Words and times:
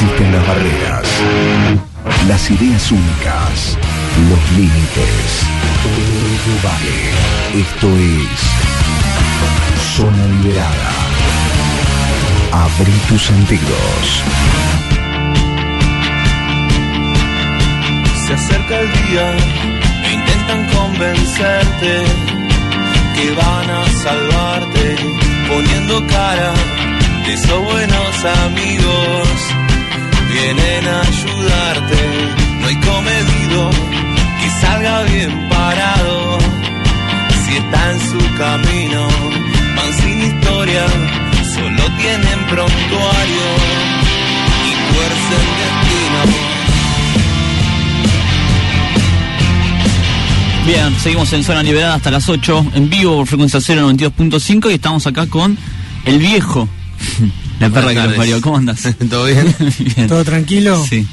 existen 0.00 0.30
las 0.30 0.46
barreras, 0.46 1.08
las 2.28 2.50
ideas 2.52 2.92
únicas, 2.92 3.76
los 4.30 4.52
límites. 4.56 5.42
Todo 5.82 6.54
vale. 6.62 6.98
Esto 7.60 7.88
es 7.98 8.38
Zona 9.96 10.26
Liberada. 10.40 10.92
Abrí 12.52 12.92
tus 13.08 13.22
sentidos. 13.22 14.22
Se 18.24 18.34
acerca 18.34 18.78
el 18.78 18.92
día 18.92 19.36
e 20.04 20.12
intentan 20.12 20.64
convencerte 20.78 22.04
que 23.16 23.30
van 23.32 23.68
a 23.68 23.84
salvarte 24.04 24.96
poniendo 25.48 26.06
cara 26.06 26.52
de 27.26 27.34
esos 27.34 27.64
buenos 27.64 28.24
amigos. 28.44 29.67
Vienen 30.40 30.86
a 30.86 31.00
ayudarte, 31.00 31.96
no 32.60 32.66
hay 32.68 32.76
comedido 32.76 33.70
que 34.40 34.50
salga 34.60 35.02
bien 35.02 35.48
parado. 35.48 36.38
Si 37.44 37.56
está 37.56 37.90
en 37.90 38.00
su 38.00 38.18
camino, 38.38 39.08
van 39.76 39.92
sin 39.94 40.22
historia, 40.22 40.86
solo 41.54 41.82
tienen 41.98 42.38
prontuario 42.48 43.46
y 44.64 44.72
tuercen 44.92 45.46
destino. 45.58 46.20
Bien, 50.66 51.00
seguimos 51.00 51.32
en 51.32 51.42
Zona 51.42 51.62
Liberada 51.64 51.94
hasta 51.96 52.12
las 52.12 52.28
8, 52.28 52.66
en 52.74 52.88
vivo 52.88 53.16
por 53.16 53.26
frecuencia 53.26 53.58
092.5 53.58 54.70
y 54.70 54.74
estamos 54.74 55.06
acá 55.08 55.26
con 55.26 55.58
el 56.04 56.18
viejo. 56.20 56.68
La 57.60 57.70
perra 57.70 57.88
que 57.88 57.94
nos 57.94 58.02
tardes. 58.04 58.16
parió. 58.18 58.40
¿Cómo 58.40 58.56
andas? 58.58 58.80
¿Todo 59.10 59.24
bien? 59.26 59.54
Bien. 59.96 60.06
¿Todo 60.08 60.24
tranquilo? 60.24 60.84
Sí. 60.88 61.06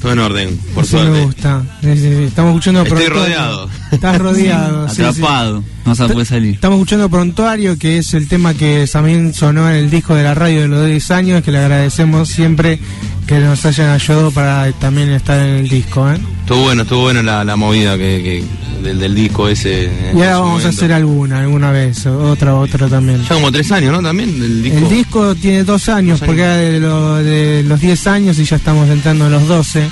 Todo 0.00 0.12
en 0.12 0.18
orden, 0.20 0.56
por 0.74 0.84
Eso 0.84 0.96
me 0.98 1.02
suerte. 1.06 1.24
gusta. 1.24 1.62
Sí, 1.82 1.94
sí, 1.96 2.00
sí. 2.00 2.22
Estamos 2.24 2.50
escuchando 2.52 2.82
Estoy 2.82 3.06
rodeado. 3.08 3.68
Estás 3.92 4.18
rodeado. 4.22 4.88
sí, 4.88 4.96
sí. 4.96 5.02
Atrapado. 5.02 5.64
No 5.86 5.94
se 5.94 6.06
puede 6.08 6.26
salir. 6.26 6.54
Estamos 6.54 6.76
escuchando 6.76 7.08
Prontuario, 7.08 7.78
que 7.78 7.98
es 7.98 8.12
el 8.14 8.28
tema 8.28 8.52
que 8.54 8.86
también 8.92 9.32
sonó 9.32 9.70
en 9.70 9.76
el 9.76 9.90
disco 9.90 10.14
de 10.14 10.22
la 10.22 10.34
radio 10.34 10.60
de 10.62 10.68
los 10.68 10.86
10 10.86 11.10
años, 11.12 11.42
que 11.42 11.50
le 11.50 11.58
agradecemos 11.58 12.28
siempre 12.28 12.78
que 13.26 13.38
nos 13.38 13.64
hayan 13.64 13.90
ayudado 13.90 14.30
para 14.30 14.70
también 14.72 15.10
estar 15.10 15.38
en 15.40 15.56
el 15.56 15.68
disco. 15.68 16.10
¿eh? 16.10 16.18
Estuvo 16.40 16.62
bueno, 16.64 16.82
estuvo 16.82 17.00
bueno 17.02 17.22
la, 17.22 17.42
la 17.44 17.56
movida 17.56 17.96
que, 17.96 18.22
que- 18.22 18.44
del, 18.82 18.98
del 19.00 19.14
disco 19.14 19.48
ese. 19.48 19.90
Y 20.14 20.16
ahora 20.18 20.38
vamos 20.38 20.46
a 20.46 20.48
momento. 20.50 20.68
hacer 20.68 20.92
alguna, 20.92 21.40
alguna 21.40 21.70
vez, 21.72 22.06
otra, 22.06 22.54
otra 22.54 22.86
también. 22.88 23.22
Ya 23.22 23.34
como 23.34 23.50
tres 23.50 23.72
años, 23.72 23.92
¿no? 23.92 24.00
También 24.02 24.28
el 24.28 24.62
disco. 24.62 24.78
El 24.78 24.88
disco 24.88 25.34
tiene 25.34 25.64
dos 25.64 25.88
años, 25.88 26.20
Dos 26.20 26.26
porque 26.26 26.44
años. 26.44 26.54
era 26.56 26.70
de, 26.70 26.80
lo- 26.80 27.16
de 27.16 27.62
los 27.64 27.80
10 27.80 28.06
años 28.06 28.38
y 28.38 28.44
ya 28.44 28.56
estamos 28.56 28.88
entrando 28.88 29.26
en 29.26 29.32
los 29.32 29.48
12, 29.48 29.82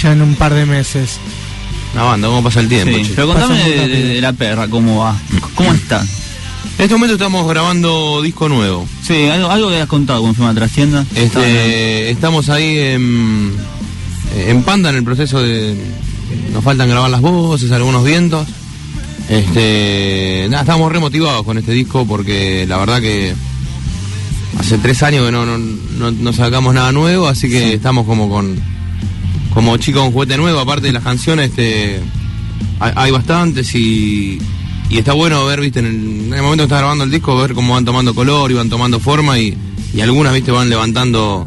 ya 0.00 0.12
en 0.12 0.22
un 0.22 0.34
par 0.36 0.54
de 0.54 0.64
meses. 0.66 1.18
Una 1.94 2.02
banda, 2.04 2.28
¿cómo 2.28 2.42
pasa 2.42 2.60
el 2.60 2.68
tiempo? 2.68 2.96
Sí, 2.96 3.12
pero 3.14 3.28
contame 3.28 3.58
de, 3.68 4.20
la 4.20 4.32
perra, 4.32 4.66
cómo 4.68 5.00
va. 5.00 5.16
¿Cómo 5.54 5.72
está? 5.72 6.00
En 6.78 6.84
este 6.84 6.94
momento 6.94 7.14
estamos 7.14 7.46
grabando 7.46 8.22
disco 8.22 8.48
nuevo. 8.48 8.86
Sí, 9.06 9.26
algo, 9.28 9.50
algo 9.50 9.68
que 9.68 9.80
has 9.80 9.86
contado 9.88 10.20
cuando 10.20 10.34
fuimos 10.36 10.52
a 10.52 10.54
Trascienda. 10.54 11.04
Este, 11.14 12.10
estamos 12.10 12.48
ahí 12.48 12.78
en, 12.78 13.52
en 14.48 14.62
Panda 14.62 14.88
en 14.90 14.96
el 14.96 15.04
proceso 15.04 15.40
de. 15.42 15.76
Nos 16.52 16.64
faltan 16.64 16.88
grabar 16.88 17.10
las 17.10 17.20
voces, 17.20 17.70
algunos 17.72 18.04
vientos. 18.04 18.48
Este, 19.28 20.46
nada, 20.50 20.62
estamos 20.62 20.90
remotivados 20.90 21.44
con 21.44 21.58
este 21.58 21.72
disco 21.72 22.06
porque 22.06 22.64
la 22.66 22.78
verdad 22.78 23.00
que 23.00 23.34
hace 24.58 24.78
tres 24.78 25.02
años 25.02 25.26
que 25.26 25.32
no, 25.32 25.44
no, 25.46 25.58
no- 25.58 26.10
no 26.10 26.32
sacamos 26.32 26.74
nada 26.74 26.90
nuevo, 26.92 27.28
así 27.28 27.48
que 27.50 27.74
estamos 27.74 28.06
como 28.06 28.28
con 28.30 28.56
como 29.54 29.76
chicos 29.76 30.02
con 30.02 30.12
juguete 30.12 30.36
nuevo, 30.36 30.58
aparte 30.60 30.86
de 30.88 30.92
las 30.92 31.02
canciones, 31.02 31.50
este 31.50 32.00
hay, 32.80 32.92
hay 32.94 33.10
bastantes 33.10 33.74
y, 33.74 34.38
y 34.90 34.98
está 34.98 35.12
bueno 35.12 35.44
ver, 35.46 35.60
viste, 35.60 35.80
en 35.80 35.86
el, 35.86 35.94
en 35.94 36.34
el 36.34 36.42
momento 36.42 36.62
que 36.62 36.64
estás 36.64 36.78
grabando 36.80 37.04
el 37.04 37.10
disco, 37.10 37.36
ver 37.36 37.54
cómo 37.54 37.74
van 37.74 37.84
tomando 37.84 38.14
color 38.14 38.50
y 38.50 38.54
van 38.54 38.68
tomando 38.68 38.98
forma 39.00 39.38
y, 39.38 39.56
y 39.94 40.00
algunas, 40.00 40.32
viste, 40.34 40.50
van 40.50 40.68
levantando 40.70 41.46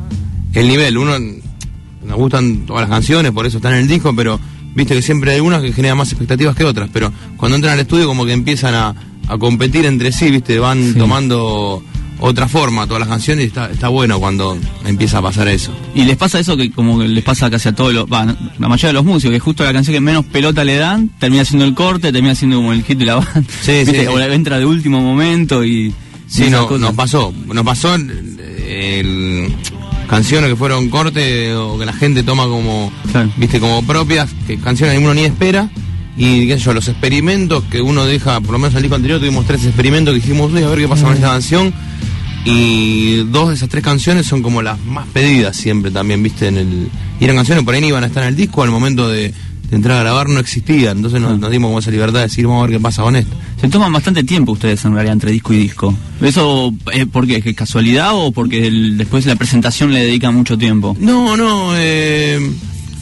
el 0.54 0.68
nivel. 0.68 0.98
Uno 0.98 1.18
nos 1.20 2.18
gustan 2.18 2.66
todas 2.66 2.82
las 2.82 2.90
canciones, 2.90 3.32
por 3.32 3.46
eso 3.46 3.58
están 3.58 3.74
en 3.74 3.80
el 3.80 3.88
disco, 3.88 4.16
pero 4.16 4.40
viste 4.76 4.94
que 4.96 5.02
siempre 5.02 5.32
hay 5.32 5.38
algunas 5.38 5.62
que 5.62 5.74
generan 5.74 5.98
más 5.98 6.10
expectativas 6.12 6.56
que 6.56 6.64
otras, 6.64 6.90
pero 6.94 7.12
cuando 7.38 7.56
entran 7.56 7.74
al 7.74 7.80
estudio 7.80 8.06
como 8.08 8.26
que 8.26 8.34
empiezan 8.34 8.76
a, 8.76 8.94
a 9.28 9.38
competir 9.38 9.86
entre 9.86 10.12
sí, 10.12 10.30
viste, 10.30 10.60
van 10.60 10.94
Sí. 10.94 11.00
tomando 11.00 11.84
otra 12.20 12.48
forma 12.48 12.86
todas 12.88 13.00
las 13.02 13.10
canciones 13.10 13.44
y 13.46 13.48
está, 13.48 13.70
está 13.72 13.88
bueno 13.90 14.20
cuando 14.20 14.58
empieza 14.86 15.18
a 15.18 15.22
pasar 15.22 15.48
eso. 15.48 15.72
Y 15.94 16.04
les 16.06 16.16
pasa 16.18 16.40
eso 16.40 16.56
que 16.58 16.72
como 16.72 17.00
que 17.00 17.08
les 17.08 17.24
pasa 17.24 17.50
casi 17.50 17.70
a 17.70 17.74
todos 17.76 17.94
los, 17.94 18.10
no, 18.10 18.36
la 18.60 18.68
mayoría 18.68 18.88
de 18.90 18.94
los 18.94 19.06
músicos, 19.06 19.34
que 19.34 19.40
justo 19.40 19.64
la 19.64 19.74
canción 19.74 19.94
que 19.94 20.02
menos 20.02 20.26
pelota 20.26 20.64
le 20.64 20.78
dan, 20.78 21.10
termina 21.20 21.44
siendo 21.46 21.66
el 21.66 21.74
corte, 21.74 22.12
termina 22.12 22.36
siendo 22.36 22.58
como 22.58 22.74
el 22.74 22.84
hit 22.84 22.98
de 22.98 23.06
la 23.06 23.16
banda. 23.16 23.44
Sí, 23.62 23.86
sí, 23.86 23.98
O 24.10 24.18
la 24.18 24.34
entra 24.34 24.60
de 24.60 24.66
último 24.66 25.02
momento 25.02 25.64
y... 25.66 25.94
Sí, 26.28 26.50
no, 26.50 26.68
cosas. 26.68 26.82
nos 26.82 26.94
pasó. 26.96 27.34
Nos 27.54 27.64
pasó 27.64 27.94
el- 27.96 28.40
el- 28.68 29.56
canciones 30.08 30.50
que 30.50 30.56
fueron 30.56 30.90
corte 30.90 31.54
o 31.56 31.78
que 31.78 31.86
la 31.86 31.94
gente 31.94 32.24
toma 32.24 32.46
como, 32.46 32.92
Claro. 33.12 33.30
viste, 33.38 33.60
como 33.60 33.84
propias, 33.86 34.30
que 34.48 34.58
canciones 34.58 34.98
que 34.98 35.04
uno 35.04 35.14
ni 35.14 35.24
espera. 35.26 35.70
Y 36.18 36.48
qué 36.48 36.58
sé 36.58 36.64
yo, 36.66 36.74
los 36.74 36.88
experimentos 36.88 37.64
que 37.66 37.82
uno 37.82 38.06
deja, 38.06 38.40
por 38.40 38.52
lo 38.52 38.60
menos 38.60 38.74
el 38.76 38.82
disco 38.84 38.96
anterior 38.96 39.20
tuvimos 39.20 39.46
tres 39.46 39.66
experimentos 39.66 40.14
que 40.14 40.22
dijimos, 40.22 40.52
"Uy, 40.54 40.64
a 40.64 40.70
ver 40.70 40.80
qué 40.80 40.88
pasa 40.88 41.04
con 41.04 41.14
esta 41.14 41.28
canción. 41.30 41.74
Y 42.46 43.18
dos 43.32 43.50
de 43.50 43.56
esas 43.56 43.70
tres 43.70 43.84
canciones 43.84 44.26
son 44.28 44.44
como 44.44 44.62
las 44.62 44.80
más 44.86 45.08
pedidas 45.08 45.56
siempre 45.58 45.90
también, 45.92 46.22
viste, 46.22 46.48
en 46.48 46.58
el. 46.58 46.88
Y 47.20 47.24
eran 47.24 47.36
canciones 47.38 47.64
por 47.64 47.74
ahí 47.74 47.82
ni 47.82 47.88
iban 47.88 48.04
a 48.04 48.08
estar 48.08 48.24
en 48.24 48.30
el 48.30 48.36
disco, 48.36 48.62
al 48.62 48.70
momento 48.70 49.10
de, 49.10 49.34
de 49.70 49.76
entrar 49.76 49.98
a 49.98 50.02
grabar 50.04 50.30
no 50.30 50.40
existían. 50.40 50.98
Entonces 50.98 51.20
nos, 51.20 51.40
nos 51.40 51.50
dimos 51.50 51.70
como 51.70 51.80
esa 51.80 51.90
libertad 51.90 52.20
de 52.20 52.26
decir, 52.28 52.46
vamos 52.46 52.64
a 52.64 52.68
ver 52.68 52.78
qué 52.78 52.82
pasa 52.84 53.02
con 53.02 53.16
esto. 53.16 53.36
Se 53.60 53.68
toman 53.68 53.92
bastante 53.92 54.24
tiempo 54.24 54.52
ustedes 54.52 54.86
en 54.86 54.94
realidad 54.94 55.14
entre 55.14 55.32
disco 55.32 55.54
y 55.54 55.58
disco. 55.58 55.94
¿Eso 56.22 56.72
es 56.94 57.08
porque 57.08 57.42
es 57.44 57.56
casualidad 57.56 58.12
o 58.14 58.32
porque 58.32 58.68
el- 58.68 58.96
después 58.98 59.26
de 59.26 59.32
la 59.32 59.38
presentación 59.38 59.92
le 59.92 60.02
dedican 60.02 60.36
mucho 60.36 60.56
tiempo? 60.56 60.96
No, 61.00 61.36
no, 61.36 61.72
eh, 61.76 62.40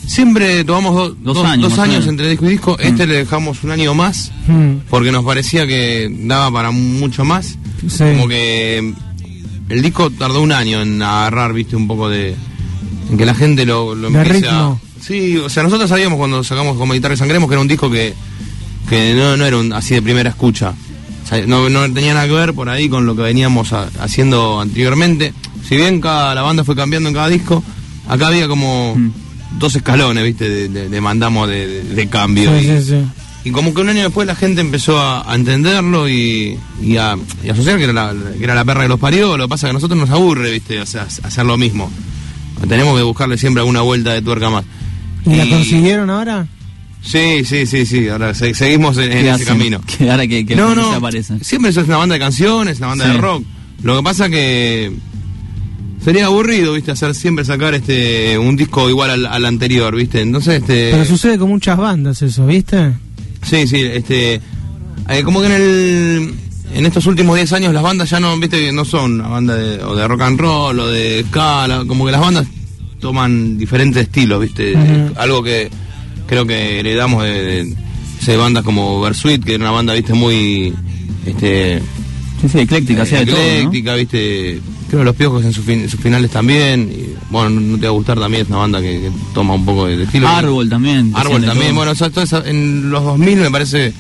siempre 0.05 0.63
tomamos 0.63 0.95
do- 0.95 1.09
Dos 1.09 1.37
dos, 1.37 1.45
años, 1.45 1.75
dos 1.75 2.07
entre 2.07 2.29
disco 2.29 2.45
y 2.45 2.49
disco. 2.49 2.77
Este 2.79 3.07
le 3.07 3.15
dejamos 3.15 3.63
un 3.63 3.71
año 3.71 3.93
más 3.93 4.31
Mm, 4.47 4.87
porque 4.89 5.11
nos 5.11 5.23
parecía 5.23 5.65
que 5.65 6.09
daba 6.25 6.51
para 6.51 6.71
mucho 6.71 7.23
más. 7.23 7.57
Sí. 7.87 7.97
Como 8.03 8.27
que 8.27 8.93
el 9.69 9.81
disco 9.81 10.09
tardó 10.11 10.41
un 10.41 10.51
año 10.51 10.81
en 10.81 11.01
agarrar, 11.01 11.53
viste, 11.53 11.75
un 11.75 11.87
poco 11.87 12.09
de. 12.09 12.35
en 13.09 13.17
que 13.17 13.25
la 13.25 13.33
gente 13.35 13.65
lo, 13.65 13.95
lo 13.95 14.07
empiece 14.07 14.47
a. 14.49 14.75
Sí, 15.01 15.37
o 15.37 15.49
sea, 15.49 15.63
nosotros 15.63 15.89
sabíamos 15.89 16.17
cuando 16.17 16.43
sacamos 16.43 16.77
como 16.77 16.93
Guitarra 16.93 17.13
y 17.13 17.17
Sangremos 17.17 17.49
que 17.49 17.55
era 17.55 17.61
un 17.61 17.67
disco 17.67 17.89
que, 17.91 18.13
que 18.89 19.13
no, 19.13 19.35
no 19.37 19.45
era 19.45 19.57
un, 19.57 19.73
así 19.73 19.93
de 19.95 20.01
primera 20.01 20.29
escucha. 20.29 20.73
O 21.23 21.27
sea, 21.27 21.45
no, 21.45 21.69
no 21.69 21.91
tenía 21.93 22.13
nada 22.13 22.25
que 22.27 22.33
ver 22.33 22.53
por 22.53 22.67
ahí 22.69 22.87
con 22.89 23.05
lo 23.05 23.15
que 23.15 23.21
veníamos 23.21 23.71
a- 23.73 23.89
haciendo 23.99 24.59
anteriormente. 24.61 25.33
Si 25.67 25.75
bien 25.77 25.99
cada, 26.01 26.35
la 26.35 26.41
banda 26.41 26.63
fue 26.65 26.75
cambiando 26.75 27.07
en 27.09 27.15
cada 27.15 27.29
disco, 27.29 27.63
acá 28.09 28.27
había 28.27 28.47
como 28.47 28.95
Mm. 28.95 29.11
Dos 29.59 29.75
escalones, 29.75 30.23
viste, 30.23 30.49
de, 30.49 30.69
de- 30.69 30.89
de 30.89 31.01
mandamos 31.01 31.47
de, 31.49 31.67
de- 31.67 31.83
de 31.95 32.07
cambio. 32.09 32.49
sí, 32.59 32.65
y, 32.65 32.81
sí, 32.81 32.89
sí. 32.89 33.03
y 33.45 33.51
como 33.51 33.73
que 33.73 33.81
un 33.81 33.89
año 33.89 34.03
después 34.03 34.25
la 34.27 34.35
gente 34.35 34.61
empezó 34.61 34.97
a, 34.99 35.29
a 35.31 35.35
entenderlo 35.35 36.09
y, 36.09 36.57
y 36.81 36.97
a, 36.97 37.15
y 37.43 37.49
a 37.49 37.53
asociar 37.53 37.77
que 37.77 37.83
era, 37.85 37.93
la, 37.93 38.13
que 38.37 38.43
era 38.43 38.55
la 38.55 38.65
perra 38.65 38.83
que 38.83 38.89
los 38.89 38.99
parió. 38.99 39.37
Lo 39.37 39.45
que 39.45 39.49
pasa 39.49 39.67
es 39.67 39.69
que 39.69 39.71
a 39.71 39.73
nosotros 39.73 39.99
nos 39.99 40.09
aburre, 40.09 40.51
viste, 40.51 40.79
o 40.81 40.85
sea, 40.85 41.03
hacer 41.23 41.45
lo 41.45 41.57
mismo. 41.57 41.91
Tenemos 42.67 42.95
que 42.97 43.03
buscarle 43.03 43.37
siempre 43.37 43.61
alguna 43.61 43.81
vuelta 43.81 44.13
de 44.13 44.21
tuerca 44.21 44.49
más. 44.49 44.63
¿Y 45.25 45.35
la 45.35 45.47
consiguieron 45.49 46.09
ahora? 46.09 46.47
Sí, 47.01 47.43
sí, 47.43 47.65
sí, 47.65 47.85
sí. 47.85 48.07
Ahora 48.07 48.33
se- 48.33 48.53
seguimos 48.53 48.97
en, 48.97 49.11
en 49.11 49.23
¿Qué 49.25 49.29
ese 49.31 49.45
camino. 49.45 49.81
Que 49.97 50.09
ahora 50.09 50.25
que, 50.27 50.45
que 50.45 50.55
no, 50.55 50.73
no. 50.73 50.93
Siempre 51.41 51.71
eso 51.71 51.81
es 51.81 51.87
una 51.87 51.97
banda 51.97 52.13
de 52.13 52.19
canciones, 52.19 52.77
una 52.79 52.87
banda 52.87 53.05
Sí. 53.07 53.11
de 53.11 53.17
rock. 53.17 53.43
Lo 53.83 53.97
que 53.97 54.03
pasa 54.03 54.29
que 54.29 54.93
sería 56.03 56.25
aburrido, 56.25 56.73
viste, 56.73 56.91
hacer 56.91 57.13
siempre 57.15 57.45
sacar 57.45 57.73
este 57.73 58.38
un 58.38 58.55
disco 58.55 58.89
igual 58.89 59.09
al, 59.11 59.25
al 59.25 59.45
anterior, 59.45 59.95
viste. 59.95 60.21
Entonces, 60.21 60.61
este. 60.61 60.89
Pero 60.91 61.05
sucede 61.05 61.38
con 61.38 61.50
muchas 61.50 61.77
bandas 61.77 62.21
eso, 62.21 62.45
¿viste? 62.45 62.91
Sí, 63.44 63.67
sí, 63.67 63.81
este. 63.81 64.41
eh, 65.09 65.23
como 65.23 65.41
que 65.41 65.47
en 65.47 65.51
el. 65.53 66.33
En 66.75 66.88
estos 66.88 67.05
últimos 67.05 67.35
10 67.35 67.53
años 67.53 67.73
las 67.73 67.83
bandas 67.83 68.09
ya 68.09 68.19
no, 68.19 68.35
viste, 68.39 68.71
no 68.71 68.83
son 68.83 69.19
una 69.19 69.27
banda 69.27 69.55
de, 69.55 69.83
o 69.83 69.95
de 69.95 70.07
rock 70.07 70.21
and 70.21 70.39
roll 70.39 70.79
o 70.79 70.88
de 70.88 71.23
ska, 71.29 71.67
como 71.88 72.03
que 72.06 72.11
las 72.11 72.21
bandas 72.21 72.47
toman 72.99 73.57
diferentes 73.59 74.01
estilos, 74.01 74.41
viste. 74.41 74.73
Algo 75.17 75.44
que 75.44 75.69
creo 76.25 76.47
que 76.47 76.79
heredamos 76.79 77.23
de, 77.25 77.63
de, 77.65 77.75
de 78.25 78.38
bandas 78.38 78.63
como 78.63 78.99
Versuit, 79.01 79.44
que 79.44 79.53
era 79.53 79.65
una 79.65 79.71
banda, 79.71 79.94
viste, 79.94 80.13
muy. 80.13 80.73
Este, 81.27 81.79
Sí, 82.44 82.50
sí, 82.50 82.60
ecléctica, 82.60 83.04
hacía 83.04 83.24
de 83.24 83.25
todo, 83.31 83.95
viste. 83.95 84.62
Creo 84.90 85.00
que 85.00 85.06
los 85.06 85.16
piojos 85.16 85.45
en 85.45 85.54
sus, 85.54 85.63
fin- 85.66 85.80
en 85.81 85.90
sus 85.90 86.00
finales 86.00 86.30
también. 86.30 86.92
Y, 86.92 87.13
bueno, 87.31 87.50
no 87.51 87.78
te 87.78 87.84
va 87.86 87.90
a 87.90 87.95
gustar 87.95 88.19
también, 88.19 88.44
es 88.44 88.50
una 88.50 88.57
banda 88.57 88.81
que, 88.81 89.00
que 89.00 89.12
toma 89.34 89.54
un 89.54 89.63
poco 89.66 89.86
de, 89.88 90.04
estilo. 90.04 90.28
Árbol 90.28 90.69
también. 90.69 91.13
Árbol 91.16 91.44
también, 91.45 91.69
todo. 91.69 91.75
bueno, 91.78 91.92
o 91.94 91.95
sea, 91.95 92.07
esa- 92.22 92.44
en 92.48 92.90
los 92.92 93.01
2000 93.04 93.38
me 93.40 93.50
parece 93.51 93.94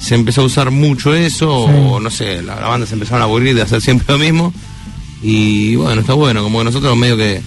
se 0.00 0.14
empezó 0.14 0.42
a 0.42 0.44
usar 0.44 0.70
mucho 0.70 1.12
eso, 1.12 1.52
o 1.52 1.98
no 1.98 2.08
sé, 2.08 2.40
la, 2.40 2.60
la 2.60 2.68
banda 2.68 2.86
se 2.86 2.94
empezaron 2.94 3.20
a 3.20 3.24
aburrir 3.24 3.56
de 3.56 3.62
hacer 3.62 3.80
siempre 3.80 4.06
lo 4.12 4.18
mismo. 4.18 4.54
Y 5.22 5.74
bueno, 5.74 6.00
está 6.02 6.12
bueno, 6.14 6.44
como 6.44 6.58
que 6.60 6.64
nosotros 6.66 6.96
medio 6.96 7.16
que 7.16 7.42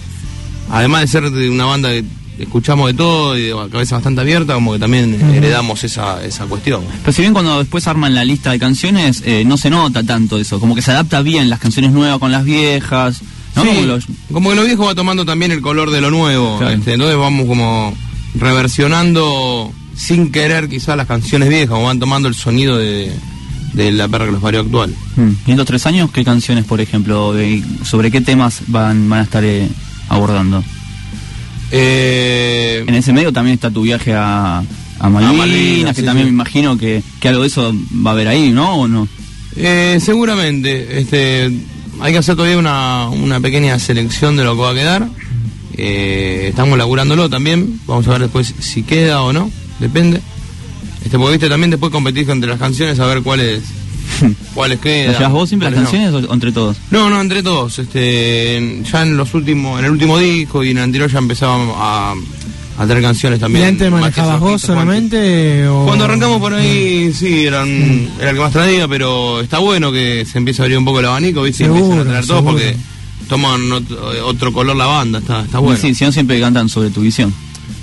además 0.70 1.00
de 1.00 1.06
ser 1.08 1.30
de 1.30 1.48
una 1.48 1.64
banda 1.64 1.88
que 1.88 2.04
escuchamos 2.44 2.88
de 2.88 2.94
todo 2.94 3.36
y 3.38 3.42
de 3.42 3.54
cabeza 3.70 3.96
bastante 3.96 4.20
abierta, 4.20 4.54
como 4.54 4.72
que 4.72 4.78
también 4.78 5.14
heredamos 5.34 5.82
esa, 5.84 6.22
esa 6.24 6.44
cuestión. 6.46 6.82
Pero 7.00 7.12
si 7.12 7.22
bien 7.22 7.32
cuando 7.32 7.58
después 7.58 7.86
arman 7.86 8.14
la 8.14 8.24
lista 8.24 8.50
de 8.52 8.58
canciones, 8.58 9.22
eh, 9.26 9.44
no 9.46 9.56
se 9.56 9.70
nota 9.70 10.02
tanto 10.02 10.38
eso, 10.38 10.60
como 10.60 10.74
que 10.74 10.82
se 10.82 10.90
adapta 10.92 11.22
bien 11.22 11.48
las 11.50 11.58
canciones 11.58 11.92
nuevas 11.92 12.18
con 12.18 12.32
las 12.32 12.44
viejas, 12.44 13.20
¿no? 13.56 13.62
Sí, 13.62 13.68
Como 13.68 13.82
los- 13.86 14.04
como 14.32 14.50
que 14.50 14.56
lo 14.56 14.64
viejo 14.64 14.84
va 14.86 14.94
tomando 14.94 15.24
también 15.24 15.52
el 15.52 15.60
color 15.60 15.90
de 15.90 16.00
lo 16.00 16.10
nuevo. 16.10 16.58
Claro. 16.58 16.74
este, 16.74 16.94
entonces 16.94 17.16
vamos 17.18 17.46
como 17.46 17.94
reversionando 18.34 19.72
sin 19.96 20.32
querer 20.32 20.68
quizás 20.68 20.96
las 20.96 21.06
canciones 21.06 21.48
viejas, 21.48 21.76
o 21.78 21.82
van 21.82 21.98
tomando 21.98 22.28
el 22.28 22.34
sonido 22.34 22.78
de, 22.78 23.12
de 23.74 23.92
la 23.92 24.08
perra 24.08 24.26
que 24.26 24.32
los 24.32 24.40
parió 24.42 24.60
actual. 24.60 24.94
Mm. 25.16 25.20
¿Y 25.46 25.50
en 25.50 25.50
estos 25.52 25.66
tres 25.66 25.86
años 25.86 26.10
qué 26.10 26.24
canciones, 26.24 26.64
por 26.64 26.80
ejemplo, 26.80 27.32
de- 27.34 27.62
sobre 27.84 28.10
qué 28.10 28.20
temas 28.20 28.62
van, 28.68 29.08
van 29.08 29.20
a 29.20 29.22
estar 29.24 29.44
eh, 29.44 29.68
abordando? 30.08 30.62
Eh, 31.74 32.84
En 32.86 32.94
ese 32.94 33.12
medio 33.12 33.32
también 33.32 33.54
está 33.54 33.70
tu 33.70 33.82
viaje 33.82 34.12
a, 34.14 34.58
a 34.98 35.08
Malvinas, 35.08 35.36
Malvinas, 35.36 35.94
que 35.96 36.02
sí, 36.02 36.06
también 36.06 36.26
sí. 36.26 36.30
me 36.32 36.34
imagino 36.36 36.76
que, 36.76 37.02
que 37.18 37.28
algo 37.28 37.40
de 37.42 37.48
eso 37.48 37.74
va 38.06 38.10
a 38.10 38.12
haber 38.12 38.28
ahí, 38.28 38.50
¿no? 38.52 38.76
¿O 38.76 38.88
no? 38.88 39.08
eh, 39.56 39.98
seguramente, 40.02 40.98
este, 41.00 41.50
hay 42.00 42.12
que 42.12 42.18
hacer 42.18 42.36
todavía 42.36 42.58
una, 42.58 43.08
una 43.08 43.40
pequeña 43.40 43.78
selección 43.78 44.36
de 44.36 44.44
lo 44.44 44.54
que 44.54 44.60
va 44.62 44.70
a 44.70 44.74
quedar. 44.74 45.08
Eh, 45.74 46.48
estamos 46.50 46.76
laburándolo 46.76 47.30
también, 47.30 47.80
vamos 47.86 48.06
a 48.06 48.10
ver 48.12 48.20
después 48.22 48.54
si 48.60 48.82
queda 48.82 49.22
o 49.22 49.32
no, 49.32 49.50
depende. 49.78 50.20
Este, 51.04 51.18
porque 51.18 51.32
viste 51.32 51.48
también 51.48 51.70
después 51.70 51.90
competís 51.90 52.28
entre 52.28 52.48
las 52.50 52.58
canciones 52.58 53.00
a 53.00 53.06
ver 53.06 53.22
cuáles 53.22 53.62
cuáles 54.54 54.78
quedan. 54.80 55.20
¿Las 55.20 55.32
vos 55.32 55.48
siempre 55.48 55.70
las 55.70 55.78
no. 55.80 55.90
canciones 55.90 56.28
o, 56.28 56.32
entre 56.32 56.52
todos? 56.52 56.76
No, 56.90 57.10
no, 57.10 57.20
entre 57.20 57.42
todos. 57.42 57.78
Este, 57.78 58.82
ya 58.90 59.02
en 59.02 59.16
los 59.16 59.34
últimos, 59.34 59.78
en 59.78 59.86
el 59.86 59.90
último 59.92 60.18
disco 60.18 60.62
y 60.64 60.70
en 60.70 60.78
el 60.78 60.84
anterior 60.84 61.10
ya 61.10 61.18
empezábamos 61.18 61.74
a, 61.78 62.14
a 62.78 62.86
tener 62.86 63.02
canciones 63.02 63.38
¿Y 63.38 63.40
también. 63.40 63.66
antes 63.66 63.90
más 63.90 64.00
manejabas 64.00 64.40
vos 64.40 64.62
solamente? 64.62 65.66
O... 65.68 65.84
Cuando 65.86 66.04
arrancamos 66.04 66.40
por 66.40 66.54
ahí, 66.54 67.12
sí, 67.12 67.46
eran, 67.46 67.68
era 68.20 68.30
el 68.30 68.36
que 68.36 68.42
más 68.42 68.52
traía, 68.52 68.88
pero 68.88 69.40
está 69.40 69.58
bueno 69.58 69.92
que 69.92 70.24
se 70.30 70.38
empiece 70.38 70.62
a 70.62 70.64
abrir 70.64 70.78
un 70.78 70.84
poco 70.84 71.00
el 71.00 71.06
abanico, 71.06 71.42
¿viste? 71.42 71.64
Y 71.64 71.66
Seguro, 71.66 71.80
empiezan 71.84 72.00
a 72.00 72.10
traer 72.10 72.26
todos 72.26 72.40
seguro. 72.40 72.56
porque 72.56 72.76
toman 73.28 73.72
otro, 73.72 74.26
otro 74.26 74.52
color 74.52 74.76
la 74.76 74.86
banda, 74.86 75.18
está, 75.18 75.42
está 75.42 75.58
bueno. 75.58 75.78
Sí, 75.80 75.94
si 75.94 76.04
no 76.04 76.12
siempre 76.12 76.40
cantan 76.40 76.68
sobre 76.68 76.90
tu 76.90 77.00
visión. 77.00 77.32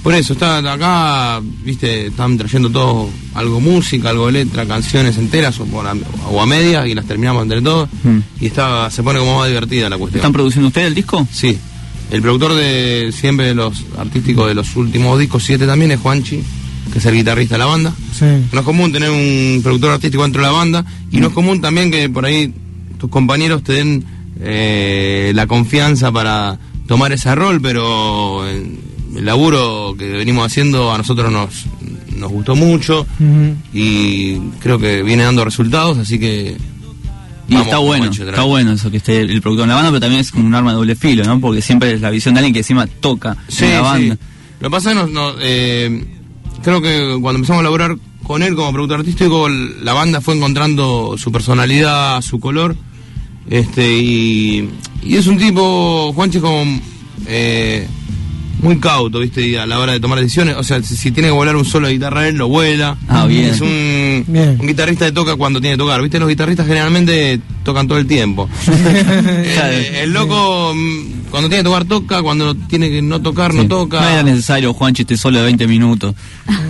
Por 0.03 0.13
eso, 0.13 0.33
está 0.33 0.59
acá, 0.59 1.41
viste, 1.63 2.07
están 2.07 2.37
trayendo 2.37 2.69
todo, 2.69 3.09
algo 3.33 3.59
música, 3.59 4.09
algo 4.09 4.27
de 4.27 4.31
letra, 4.31 4.65
canciones 4.65 5.17
enteras 5.17 5.59
o, 5.59 5.65
por 5.65 5.85
a, 5.85 5.93
o 6.31 6.41
a 6.41 6.45
medias 6.45 6.87
y 6.87 6.95
las 6.95 7.05
terminamos 7.05 7.43
entre 7.43 7.61
todos. 7.61 7.89
Mm. 8.03 8.19
Y 8.39 8.45
está, 8.45 8.89
se 8.89 9.03
pone 9.03 9.19
como 9.19 9.39
más 9.39 9.49
divertida 9.49 9.89
la 9.89 9.97
cuestión. 9.97 10.19
¿Están 10.19 10.31
produciendo 10.31 10.69
ustedes 10.69 10.87
el 10.87 10.95
disco? 10.95 11.27
Sí, 11.31 11.57
el 12.11 12.21
productor 12.21 12.53
de 12.55 13.11
siempre 13.13 13.47
de 13.47 13.55
los 13.55 13.83
artísticos 13.97 14.47
de 14.47 14.55
los 14.55 14.75
últimos 14.77 15.19
discos, 15.19 15.43
siete 15.43 15.67
también, 15.67 15.91
es 15.91 15.99
Juanchi, 15.99 16.41
que 16.93 16.99
es 16.99 17.05
el 17.05 17.15
guitarrista 17.15 17.55
de 17.55 17.59
la 17.59 17.65
banda. 17.65 17.93
Sí. 18.17 18.25
No 18.53 18.59
es 18.59 18.65
común 18.65 18.93
tener 18.93 19.09
un 19.09 19.59
productor 19.61 19.91
artístico 19.91 20.23
dentro 20.23 20.41
de 20.41 20.47
la 20.47 20.53
banda 20.53 20.85
y 21.11 21.19
no 21.19 21.27
es 21.27 21.33
común 21.33 21.59
también 21.61 21.91
que 21.91 22.09
por 22.09 22.25
ahí 22.25 22.53
tus 22.97 23.09
compañeros 23.09 23.63
te 23.63 23.73
den 23.73 24.05
eh, 24.39 25.33
la 25.35 25.45
confianza 25.45 26.11
para 26.11 26.57
tomar 26.87 27.11
ese 27.11 27.35
rol, 27.35 27.61
pero 27.61 28.47
eh, 28.47 28.65
el 29.15 29.25
laburo 29.25 29.95
que 29.97 30.05
venimos 30.11 30.45
haciendo 30.45 30.91
a 30.93 30.97
nosotros 30.97 31.31
nos, 31.31 31.65
nos 32.17 32.31
gustó 32.31 32.55
mucho 32.55 33.05
y 33.73 34.35
creo 34.59 34.77
que 34.79 35.03
viene 35.03 35.23
dando 35.23 35.43
resultados, 35.45 35.97
así 35.97 36.19
que... 36.19 36.57
Y 37.47 37.53
vamos 37.53 37.67
está 37.67 37.77
bueno, 37.79 38.05
está 38.11 38.43
bueno 38.43 38.73
eso 38.73 38.91
que 38.91 38.97
esté 38.97 39.21
el 39.21 39.41
productor 39.41 39.63
en 39.63 39.69
la 39.69 39.75
banda, 39.75 39.89
pero 39.89 40.01
también 40.01 40.21
es 40.21 40.31
como 40.31 40.45
un 40.45 40.53
arma 40.53 40.69
de 40.71 40.75
doble 40.77 40.95
filo, 40.95 41.23
¿no? 41.23 41.39
Porque 41.41 41.63
siempre 41.63 41.93
es 41.93 42.01
la 42.01 42.11
visión 42.11 42.35
de 42.35 42.41
alguien 42.41 42.53
que 42.53 42.59
encima 42.59 42.85
toca 42.85 43.37
Sí, 43.47 43.65
en 43.65 43.71
la 43.71 43.81
banda. 43.81 44.13
sí. 44.15 44.21
Lo 44.59 44.69
que 44.69 44.71
pasa 44.71 44.91
es 44.91 44.97
que 44.97 45.01
nos- 45.03 45.11
nos, 45.11 45.35
eh, 45.41 46.05
creo 46.63 46.79
que 46.79 47.17
cuando 47.19 47.37
empezamos 47.37 47.61
a 47.61 47.63
laburar 47.63 47.95
con 48.23 48.43
él 48.43 48.53
como 48.53 48.71
productor 48.71 48.99
artístico, 48.99 49.49
la 49.49 49.93
banda 49.93 50.21
fue 50.21 50.35
encontrando 50.35 51.15
su 51.17 51.31
personalidad, 51.31 52.21
su 52.21 52.39
color. 52.39 52.75
Este, 53.49 53.97
y, 53.97 54.69
y 55.01 55.15
es 55.15 55.25
un 55.25 55.39
tipo, 55.39 56.13
Juanchi 56.13 56.37
es 56.37 56.43
como 56.43 56.79
eh, 57.25 57.87
muy 58.61 58.77
cauto, 58.79 59.19
¿viste? 59.19 59.45
Y 59.47 59.55
a 59.55 59.65
la 59.65 59.79
hora 59.79 59.93
de 59.93 59.99
tomar 59.99 60.19
decisiones. 60.19 60.55
O 60.57 60.63
sea, 60.63 60.81
si, 60.83 60.95
si 60.95 61.11
tiene 61.11 61.29
que 61.29 61.33
volar 61.33 61.55
un 61.55 61.65
solo 61.65 61.87
de 61.87 61.93
guitarra 61.93 62.27
él, 62.27 62.35
lo 62.35 62.47
vuela. 62.47 62.97
Ah, 63.07 63.25
bien. 63.25 63.45
Es 63.45 63.61
un, 63.61 64.25
Bien. 64.27 64.57
un 64.59 64.67
guitarrista 64.67 65.05
que 65.05 65.11
toca 65.11 65.35
cuando 65.35 65.59
tiene 65.61 65.75
que 65.75 65.79
tocar. 65.79 66.01
¿Viste? 66.01 66.19
Los 66.19 66.27
guitarristas 66.29 66.67
generalmente 66.67 67.39
tocan 67.63 67.87
todo 67.87 67.97
el 67.97 68.07
tiempo. 68.07 68.49
Eh, 69.61 70.01
el 70.03 70.13
loco, 70.13 70.73
mm, 70.75 71.29
cuando 71.31 71.49
tiene 71.49 71.63
que 71.63 71.69
tocar, 71.69 71.85
toca. 71.85 72.21
Cuando 72.21 72.55
tiene 72.55 72.89
que 72.89 73.01
no 73.01 73.21
tocar, 73.21 73.53
no 73.53 73.67
toca. 73.67 74.01
No 74.01 74.07
era 74.07 74.23
necesario, 74.23 74.73
Juanchi, 74.73 75.01
este 75.03 75.17
solo 75.17 75.39
de 75.39 75.45
20 75.45 75.67
minutos. 75.67 76.15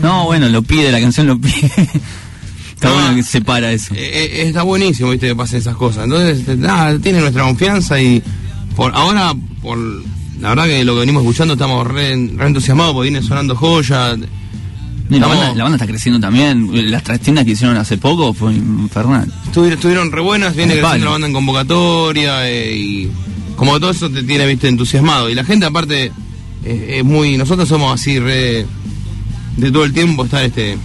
No, 0.01 0.25
bueno, 0.25 0.49
lo 0.49 0.61
pide, 0.61 0.91
la 0.91 0.99
canción 0.99 1.27
lo 1.27 1.39
pide. 1.39 1.71
Está 2.75 2.89
No, 2.89 2.93
bueno 2.95 3.15
que 3.15 3.23
se 3.23 3.41
para 3.41 3.71
eso. 3.71 3.93
Eh, 3.93 4.09
eh, 4.13 4.43
está 4.47 4.63
buenísimo, 4.63 5.09
viste, 5.11 5.27
que 5.27 5.35
pasen 5.35 5.59
esas 5.59 5.75
cosas. 5.75 6.05
Entonces, 6.05 6.57
nada, 6.57 6.97
tiene 6.99 7.19
nuestra 7.19 7.43
confianza 7.43 8.01
y 8.01 8.21
por 8.75 8.95
ahora, 8.95 9.33
por 9.61 9.77
la 10.39 10.49
verdad 10.49 10.65
que 10.65 10.83
lo 10.85 10.93
que 10.93 10.99
venimos 11.01 11.21
escuchando 11.23 11.53
estamos 11.53 11.85
re, 11.87 12.09
re 12.35 12.47
entusiasmados 12.47 12.93
porque 12.93 13.09
viene 13.11 13.25
sonando 13.25 13.55
joya. 13.55 14.15
La, 15.09 15.25
banda, 15.25 15.55
la 15.55 15.63
banda 15.63 15.75
está 15.77 15.87
creciendo 15.87 16.19
también. 16.19 16.69
Las 16.91 17.03
trastiendas 17.03 17.43
que 17.43 17.51
hicieron 17.51 17.75
hace 17.77 17.97
poco 17.97 18.31
fue 18.33 18.53
infernal. 18.53 19.31
Estuvieron, 19.45 19.77
estuvieron 19.77 20.11
re 20.11 20.21
buenas, 20.21 20.55
viene 20.55 20.73
creciendo 20.73 20.89
palo. 20.91 21.05
la 21.05 21.11
banda 21.11 21.27
en 21.27 21.33
convocatoria 21.33 22.47
eh, 22.49 22.77
y 22.77 23.11
como 23.55 23.79
todo 23.79 23.89
eso 23.91 24.09
te 24.09 24.21
tiene, 24.23 24.45
viste, 24.45 24.67
entusiasmado. 24.67 25.29
Y 25.29 25.33
la 25.35 25.43
gente 25.43 25.65
aparte 25.65 26.11
eh, 26.63 26.95
es 26.99 27.03
muy, 27.03 27.37
nosotros 27.37 27.67
somos 27.67 27.99
así 27.99 28.19
re 28.19 28.65
de 29.57 29.71
todo 29.71 29.83
el 29.83 29.93
tiempo 29.93 30.25
estar 30.25 30.43
este 30.43 30.77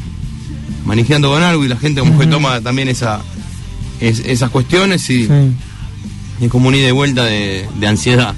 manejando 0.86 1.30
con 1.30 1.42
algo 1.42 1.64
y 1.64 1.68
la 1.68 1.76
gente 1.76 2.00
como 2.00 2.18
que 2.18 2.26
toma 2.26 2.60
también 2.60 2.88
esa 2.88 3.20
es- 4.00 4.20
esas 4.20 4.50
cuestiones 4.50 5.08
y 5.10 5.26
Sí. 5.26 5.32
es 6.40 6.50
como 6.50 6.68
un 6.68 6.74
ida 6.74 6.88
y 6.88 6.92
vuelta 6.92 7.24
de, 7.24 7.66
de 7.78 7.86
ansiedad. 7.86 8.34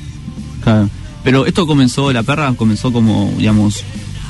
Claro. 0.63 0.91
Pero 1.27 1.45
esto 1.45 1.67
comenzó, 1.67 2.13
la 2.13 2.23
perra 2.23 2.53
comenzó 2.55 2.93
como, 2.93 3.33
digamos, 3.37 3.83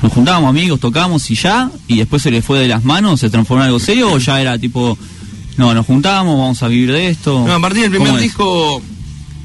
nos 0.03 0.13
juntábamos 0.13 0.49
amigos, 0.51 0.81
tocábamos 0.81 1.31
y 1.31 1.35
ya, 1.35 1.71
y 1.87 1.99
después 1.99 2.23
se 2.23 2.31
le 2.31 2.41
fue 2.43 2.59
de 2.59 2.69
las 2.69 2.85
manos, 2.85 3.21
se 3.21 3.29
transformó 3.31 3.63
en 3.63 3.67
algo 3.67 3.79
serio, 3.79 4.11
o 4.13 4.19
ya 4.19 4.41
era 4.41 4.59
tipo, 4.59 4.97
no, 5.59 5.75
nos 5.75 5.85
juntamos, 5.87 6.39
vamos 6.39 6.63
a 6.63 6.69
vivir 6.69 6.91
de 6.93 7.09
esto. 7.11 7.45
No, 7.47 7.55
a 7.55 7.61
partir 7.61 7.83
del 7.83 7.91
primer 7.93 8.13
disco, 8.23 8.81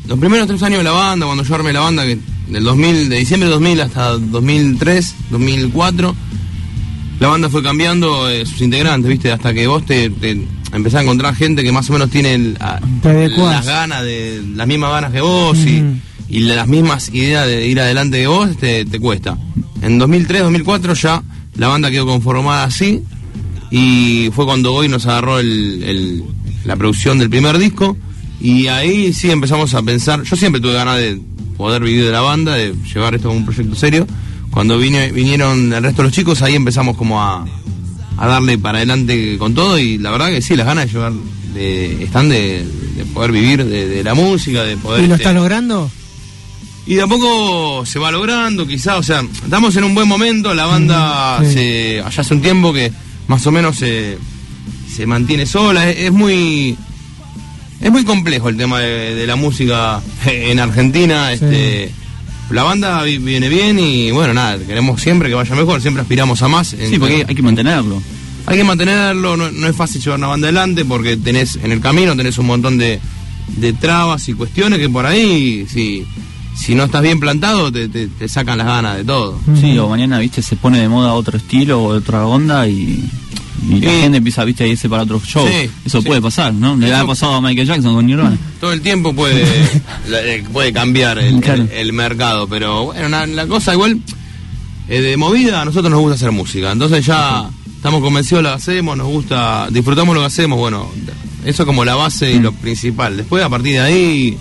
los 0.08 0.18
primeros 0.18 0.48
tres 0.48 0.64
años 0.64 0.78
de 0.80 0.84
la 0.86 0.92
banda, 0.92 1.26
cuando 1.26 1.44
yo 1.44 1.54
armé 1.56 1.74
la 1.74 1.82
banda, 1.82 2.06
que 2.06 2.18
del 2.48 2.64
2000, 2.64 3.10
de 3.10 3.18
diciembre 3.18 3.48
de 3.48 3.54
2000 3.54 3.82
hasta 3.82 4.10
2003, 4.18 5.16
2004, 5.30 6.16
la 7.20 7.28
banda 7.28 7.50
fue 7.50 7.62
cambiando 7.62 8.30
eh, 8.30 8.46
sus 8.46 8.62
integrantes, 8.62 9.10
¿viste? 9.10 9.32
Hasta 9.32 9.54
que 9.54 9.68
vos 9.68 9.86
te, 9.86 10.10
te 10.10 10.48
empezás 10.74 11.02
a 11.02 11.04
encontrar 11.04 11.36
gente 11.36 11.64
que 11.64 11.72
más 11.72 11.90
o 11.90 11.94
menos 11.94 12.10
tiene 12.10 12.34
el- 12.34 12.58
a- 12.60 12.80
las 13.54 13.66
ganas 13.66 14.04
de 14.04 14.42
las 14.56 14.68
mismas 14.68 14.92
ganas 14.92 15.12
que 15.12 15.22
vos 15.22 15.58
y, 15.60 15.70
y 15.70 16.02
las 16.40 16.68
mismas 16.68 17.10
ideas 17.14 17.46
de 17.46 17.68
ir 17.68 17.80
adelante 17.80 18.20
que 18.20 18.28
vos, 18.28 18.58
te, 18.58 18.86
te 18.86 19.00
cuesta. 19.00 19.38
En 19.82 19.98
2003, 20.00 20.42
2004 20.44 20.94
ya 20.94 21.22
la 21.58 21.68
banda 21.68 21.92
quedó 21.92 22.06
conformada 22.06 22.64
así 22.64 23.02
y 23.70 24.30
fue 24.34 24.46
cuando 24.46 24.74
hoy 24.74 24.88
nos 24.90 25.06
agarró 25.06 25.40
el- 25.40 25.84
el- 25.84 26.24
la 26.66 26.76
producción 26.76 27.20
del 27.20 27.30
primer 27.30 27.58
disco 27.58 27.98
y 28.40 28.68
ahí 28.68 29.14
sí 29.14 29.30
empezamos 29.30 29.74
a 29.74 29.82
pensar, 29.82 30.24
yo 30.24 30.36
siempre 30.36 30.62
tuve 30.62 30.74
ganas 30.74 30.98
de 30.98 31.20
poder 31.58 31.84
vivir 31.84 32.06
de 32.06 32.12
la 32.12 32.22
banda, 32.22 32.56
de 32.56 32.74
llevar 32.94 33.14
esto 33.16 33.28
como 33.28 33.40
un 33.40 33.46
proyecto 33.46 33.76
serio. 33.76 34.08
Cuando 34.52 34.78
vine- 34.80 35.12
vinieron 35.12 35.72
el 35.72 35.84
resto 35.84 36.02
de 36.02 36.08
los 36.08 36.14
chicos, 36.16 36.42
ahí 36.42 36.56
empezamos 36.56 36.98
como 36.98 37.22
a, 37.22 37.46
a 38.18 38.28
darle 38.28 38.58
para 38.58 38.80
adelante 38.80 39.38
con 39.38 39.54
todo 39.54 39.78
y 39.80 39.98
la 39.98 40.12
verdad 40.12 40.30
que 40.30 40.42
sí, 40.42 40.56
las 40.56 40.66
ganas 40.66 40.86
de 40.88 40.92
llevar, 40.92 41.14
de, 41.54 42.04
están 42.04 42.30
de, 42.30 42.66
de 42.98 43.06
poder 43.14 43.32
vivir 43.32 43.64
de, 43.64 43.88
de 43.88 44.04
la 44.04 44.14
música, 44.14 44.64
de 44.64 44.76
poder... 44.78 45.04
¿Y 45.04 45.08
lo 45.08 45.14
este, 45.16 45.24
estás 45.24 45.36
logrando? 45.36 45.90
Y 46.92 46.96
de 46.96 47.02
a 47.04 47.08
poco 47.08 47.86
se 47.86 48.00
va 48.00 48.12
logrando, 48.12 48.68
quizá, 48.68 48.98
o 48.98 49.04
sea, 49.04 49.24
estamos 49.44 49.76
en 49.78 49.84
un 49.86 49.96
buen 49.96 50.08
momento, 50.08 50.54
la 50.54 50.66
banda 50.66 51.40
Mm, 51.40 51.46
sí. 51.46 51.54
se, 51.54 52.02
allá 52.06 52.22
hace 52.22 52.34
un 52.34 52.42
tiempo 52.42 52.74
que 52.74 52.92
más 53.28 53.46
o 53.48 53.52
menos 53.52 53.78
se, 53.78 54.18
se 54.94 55.06
mantiene 55.06 55.46
sola, 55.46 55.90
es, 55.90 55.98
es 56.08 56.12
muy 56.12 56.76
es 57.80 57.92
muy 57.92 58.04
complejo 58.04 58.50
el 58.50 58.58
tema 58.58 58.80
de, 58.80 59.16
de 59.16 59.26
la 59.26 59.36
música 59.36 60.02
en 60.26 60.60
Argentina, 60.60 61.32
este 61.32 61.92
la 62.52 62.64
banda 62.64 63.02
vi- 63.04 63.18
viene 63.20 63.48
bien 63.48 63.80
y 63.80 64.12
bueno, 64.12 64.34
nada, 64.34 64.58
queremos 64.60 65.02
siempre 65.02 65.30
que 65.30 65.36
vaya 65.36 65.56
mejor, 65.56 65.82
siempre 65.82 66.02
aspiramos 66.02 66.42
a 66.42 66.50
más. 66.50 66.68
Sí, 66.68 66.98
porque 67.00 67.26
hay 67.26 67.34
que 67.36 67.42
mantenerlo. 67.42 68.02
Hay 68.46 68.58
que 68.58 68.64
mantenerlo, 68.66 69.38
no, 69.38 69.50
no 69.50 69.68
es 69.68 69.76
fácil 69.76 70.02
llevar 70.02 70.18
una 70.20 70.28
banda 70.28 70.48
adelante 70.48 70.84
porque 70.84 71.16
tenés 71.16 71.58
en 71.64 71.72
el 71.72 71.80
camino 71.80 72.18
tenés 72.18 72.38
un 72.40 72.48
montón 72.48 72.78
de, 72.78 73.00
de 73.56 73.72
trabas 73.72 74.28
y 74.28 74.34
cuestiones 74.34 74.80
que 74.80 74.90
por 74.90 75.06
ahí, 75.06 75.66
si, 75.72 76.06
si 76.56 76.76
no 76.76 76.84
estás 76.86 77.02
bien 77.02 77.20
plantado, 77.20 77.72
te, 77.72 77.88
te- 77.90 78.08
te 78.08 78.28
sacan 78.30 78.58
las 78.58 78.68
ganas 78.68 78.98
de 78.98 79.04
todo. 79.04 79.40
Sí, 79.60 79.78
o 79.80 79.88
mañana, 79.90 80.20
viste, 80.20 80.42
se 80.42 80.56
pone 80.56 80.80
de 80.80 80.90
moda 80.90 81.14
otro 81.14 81.38
estilo 81.38 81.82
o 81.82 81.88
otra 81.96 82.26
onda 82.28 82.68
y, 82.68 83.04
y 83.68 83.80
la 83.80 83.92
gente 83.92 84.18
empieza 84.18 84.44
viste, 84.44 84.64
a 84.64 84.68
irse 84.68 84.88
para 84.90 85.04
otros 85.04 85.24
shows. 85.24 85.50
Sí, 85.50 85.70
Eso 85.86 86.02
sí. 86.02 86.08
puede 86.08 86.22
pasar, 86.22 86.54
¿no? 86.54 86.76
Le 86.76 86.94
ha 86.94 87.06
pasado 87.06 87.36
a 87.36 87.42
Michael 87.42 87.68
Jackson 87.68 87.94
con 87.96 88.06
Nirvana. 88.06 88.38
Todo 88.60 88.74
el 88.74 88.82
tiempo 88.82 89.14
puede, 89.14 89.44
la- 90.10 90.22
eh, 90.24 90.44
puede 90.52 90.72
cambiar 90.74 91.18
el, 91.20 91.40
Claro. 91.42 91.64
el- 91.64 91.72
el 91.72 91.94
mercado, 91.94 92.48
pero 92.48 92.86
bueno, 92.86 93.10
la, 93.10 93.26
la 93.28 93.48
cosa 93.48 93.74
igual, 93.74 94.00
eh, 94.90 95.02
de 95.02 95.18
movida 95.18 95.62
a 95.62 95.66
nosotros 95.66 95.90
nos 95.92 96.00
gusta 96.02 96.16
hacer 96.16 96.32
música, 96.32 96.72
entonces 96.72 97.06
ya 97.06 97.50
estamos 97.76 98.02
convencidos 98.02 98.44
de 98.44 98.50
lo 98.50 98.56
que 98.56 98.62
hacemos, 98.62 98.98
nos 98.98 99.08
gusta, 99.08 99.68
disfrutamos 99.72 100.14
lo 100.14 100.22
que 100.22 100.28
hacemos, 100.28 100.60
bueno, 100.60 100.88
eso 101.46 101.64
es 101.64 101.66
como 101.66 101.84
la 101.86 101.96
base 101.96 102.34
y 102.34 102.40
lo 102.40 102.52
principal. 102.52 103.18
Después 103.18 103.44
a 103.44 103.50
partir 103.50 103.74
de 103.74 103.80
ahí, 103.80 104.38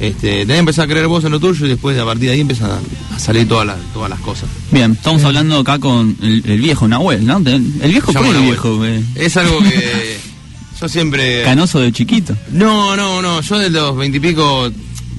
este, 0.00 0.30
tenés 0.40 0.46
que 0.54 0.58
empezar 0.58 0.84
a 0.86 0.88
creer 0.88 1.06
vos 1.08 1.22
en 1.24 1.30
lo 1.32 1.38
tuyo 1.40 1.66
y 1.66 1.68
después 1.68 1.98
a 1.98 2.04
partir 2.04 2.28
de 2.28 2.34
ahí 2.34 2.40
empiezan 2.40 2.70
a, 2.70 3.14
a 3.14 3.18
salir 3.18 3.46
todas 3.46 3.66
las, 3.66 3.76
todas 3.92 4.08
las 4.10 4.18
cosas. 4.20 4.48
Bien, 4.70 4.92
estamos 4.92 5.22
hablando 5.24 5.58
acá 5.58 5.78
con 5.78 6.16
el, 6.22 6.42
el 6.46 6.60
viejo 6.60 6.88
Nahuel, 6.88 7.24
¿no? 7.26 7.36
El 7.38 7.60
viejo, 7.90 8.12
Se 8.12 8.18
¿por 8.18 8.26
llama 8.26 8.32
qué 8.32 8.38
el 8.38 8.44
viejo? 8.44 8.84
eh? 8.86 9.02
Es 9.14 9.36
algo 9.36 9.58
que 9.60 10.18
yo 10.80 10.88
siempre... 10.88 11.42
Canoso 11.44 11.80
de 11.80 11.92
chiquito. 11.92 12.34
No, 12.52 12.96
no, 12.96 13.20
no. 13.20 13.40
Yo 13.42 13.58
de 13.58 13.68
los 13.70 13.96
veintipico, 13.96 14.70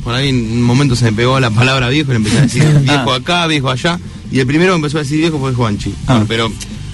por 0.04 0.16
ahí 0.16 0.30
en 0.30 0.36
un 0.54 0.64
momento 0.64 0.96
se 0.96 1.06
me 1.06 1.14
pegó 1.14 1.40
la 1.40 1.52
palabra 1.52 1.90
viejo 1.90 2.10
y 2.12 2.14
le 2.14 2.18
empecé 2.18 2.38
a 2.40 2.42
decir 2.42 2.64
viejo 2.82 3.12
Ah. 3.14 3.18
acá, 3.18 3.48
viejo 3.48 3.70
allá. 3.70 4.00
Y 4.32 4.40
el 4.40 4.48
primero 4.48 4.72
que 4.74 4.78
empezó 4.78 4.98
a 4.98 5.02
decir 5.02 5.20
viejo 5.20 5.38
fue 5.40 5.54
Juanchi. 5.54 5.94
Ah. 6.08 6.14
Bueno, 6.14 6.26
pero 6.28 6.52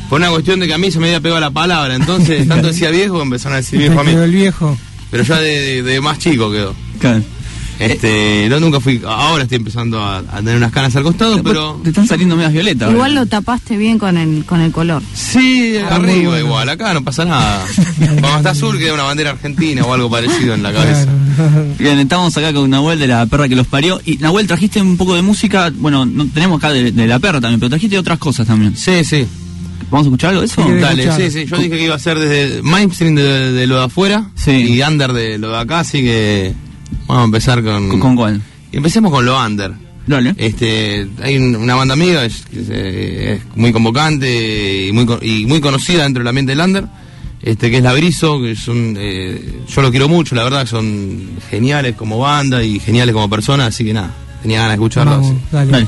por 0.09 0.19
una 0.19 0.29
cuestión 0.29 0.59
de 0.59 0.67
que 0.67 0.73
a 0.73 0.77
mí 0.77 0.91
se 0.91 0.99
me 0.99 1.05
había 1.07 1.21
pegado 1.21 1.39
la 1.39 1.51
palabra. 1.51 1.95
Entonces, 1.95 2.45
tanto 2.49 2.67
decía 2.67 2.89
viejo 2.91 3.15
que 3.17 3.23
empezaron 3.23 3.53
a 3.53 3.57
decir 3.57 3.79
viejo 3.79 3.99
a 3.99 4.03
mí. 4.03 4.11
quedó 4.11 4.23
el 4.25 4.31
viejo. 4.31 4.77
Pero 5.09 5.23
ya 5.23 5.37
de, 5.39 5.49
de- 5.61 5.83
de 5.83 6.01
más 6.01 6.19
chico 6.19 6.51
quedó. 6.51 6.75
Claro. 6.99 7.23
Este, 7.79 8.47
no, 8.49 8.59
nunca 8.59 8.79
fui. 8.79 9.01
Ahora 9.05 9.43
estoy 9.43 9.57
empezando 9.57 9.99
a, 10.03 10.17
a 10.19 10.37
tener 10.37 10.57
unas 10.57 10.71
canas 10.71 10.95
al 10.95 11.03
costado, 11.03 11.41
pero. 11.43 11.79
Te 11.83 11.89
están 11.89 12.07
saliendo 12.07 12.35
medias 12.35 12.53
violetas. 12.53 12.91
Igual 12.91 13.15
lo 13.15 13.25
tapaste 13.25 13.77
bien 13.77 13.97
con 13.99 14.17
el, 14.17 14.45
con 14.45 14.61
el 14.61 14.71
color. 14.71 15.01
Sí, 15.13 15.75
Ah, 15.83 15.95
arriba 15.95 16.29
bueno. 16.31 16.39
igual. 16.45 16.69
Acá 16.69 16.93
no 16.93 17.03
pasa 17.03 17.25
nada. 17.25 17.65
Cuando 17.97 18.37
está 18.37 18.49
azul 18.51 18.77
queda 18.79 18.93
una 18.93 19.03
bandera 19.03 19.31
argentina 19.31 19.83
o 19.83 19.93
algo 19.93 20.09
parecido 20.09 20.53
en 20.53 20.63
la 20.63 20.73
cabeza. 20.73 21.07
Bien, 21.77 21.99
estamos 21.99 22.35
acá 22.37 22.51
con 22.53 22.69
Nahuel 22.69 22.97
de 22.99 23.07
la 23.07 23.25
perra 23.27 23.47
que 23.47 23.55
los 23.55 23.67
parió. 23.67 24.01
Y 24.05 24.17
Nahuel, 24.17 24.47
trajiste 24.47 24.81
un 24.81 24.97
poco 24.97 25.15
de 25.15 25.21
música. 25.21 25.71
Bueno, 25.75 26.05
no, 26.05 26.25
tenemos 26.27 26.57
acá 26.57 26.73
de, 26.73 26.91
de 26.91 27.07
la 27.07 27.19
perra 27.19 27.39
también, 27.39 27.59
pero 27.59 27.69
trajiste 27.69 27.97
otras 27.99 28.17
cosas 28.17 28.47
también. 28.47 28.75
Sí, 28.75 29.03
sí. 29.03 29.25
¿Vamos 29.91 30.05
a 30.05 30.09
escuchar 30.09 30.29
algo 30.31 30.41
de 30.41 30.47
eso? 30.47 30.63
Sí, 30.67 30.73
Dale, 30.81 31.03
escuchar. 31.03 31.31
sí, 31.31 31.39
sí. 31.39 31.45
Yo 31.45 31.57
dije 31.57 31.69
que 31.69 31.83
iba 31.85 31.95
a 31.95 31.99
ser 31.99 32.17
desde 32.19 32.61
mainstream 32.63 33.15
de, 33.15 33.53
de 33.53 33.67
lo 33.67 33.77
de 33.77 33.85
afuera 33.85 34.29
Sí. 34.35 34.51
y 34.51 34.81
under 34.81 35.13
de 35.13 35.37
lo 35.37 35.51
de 35.51 35.57
acá, 35.59 35.79
así 35.79 36.01
que 36.01 36.53
vamos 37.07 37.21
a 37.21 37.25
empezar 37.25 37.63
con. 37.63 37.89
¿Con, 37.89 37.99
con 37.99 38.15
cuál? 38.15 38.41
Empecemos 38.71 39.11
con 39.11 39.25
lo 39.25 39.39
under. 39.43 39.71
Dale. 40.05 40.33
Este, 40.37 41.07
hay 41.21 41.37
un- 41.37 41.55
una 41.57 41.75
banda 41.75 41.93
amiga 41.93 42.23
es, 42.23 42.43
que 42.49 42.61
es, 42.61 42.67
eh, 42.69 43.33
es 43.35 43.57
muy 43.57 43.71
convocante 43.73 44.85
y 44.87 44.91
muy 44.93 45.05
co- 45.05 45.19
y 45.21 45.45
muy 45.45 45.59
conocida 45.59 46.03
dentro 46.03 46.21
del 46.21 46.27
ambiente 46.29 46.53
del 46.55 46.61
under. 46.65 46.85
Este, 47.41 47.69
que 47.69 47.77
es 47.77 47.83
La 47.83 47.93
Briso, 47.93 48.41
que 48.41 48.55
son, 48.55 48.95
eh, 48.97 49.59
yo 49.67 49.81
lo 49.81 49.91
quiero 49.91 50.07
mucho, 50.09 50.33
la 50.35 50.43
verdad 50.43 50.61
que 50.61 50.67
son 50.67 51.29
geniales 51.49 51.95
como 51.95 52.17
banda 52.19 52.63
y 52.63 52.79
geniales 52.79 53.13
como 53.13 53.29
personas, 53.29 53.67
así 53.67 53.83
que 53.85 53.93
nada, 53.93 54.11
tenía 54.41 54.57
ganas 54.59 54.71
de 54.71 54.75
escucharlo. 54.75 55.11
Vamos, 55.11 55.31
así. 55.31 55.39
dale. 55.51 55.71
Dale. 55.71 55.87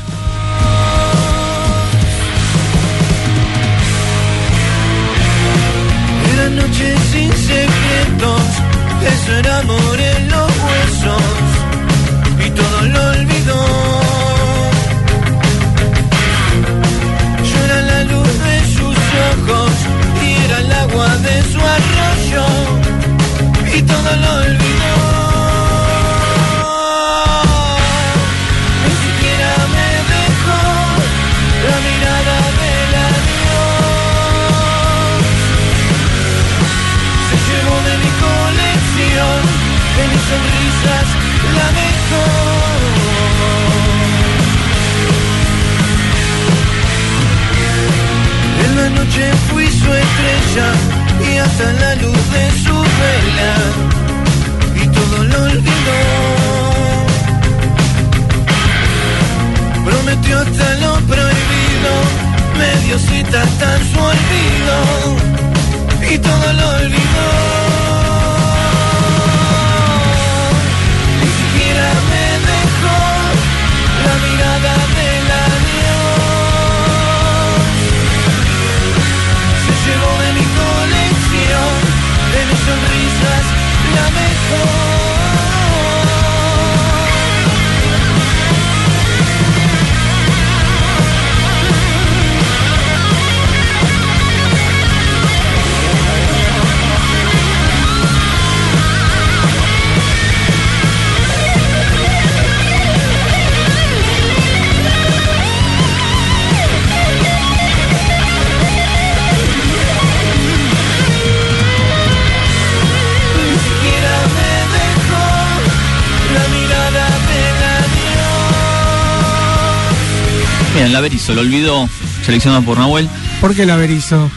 Bien, 120.89 120.93
la 120.93 121.01
Berizo, 121.01 121.35
lo 121.35 121.41
olvidó, 121.41 121.87
seleccionado 122.25 122.63
por 122.63 122.79
Nahuel. 122.79 123.07
¿Por 123.39 123.53
qué 123.53 123.63
la 123.63 123.75
Berizo? 123.75 124.27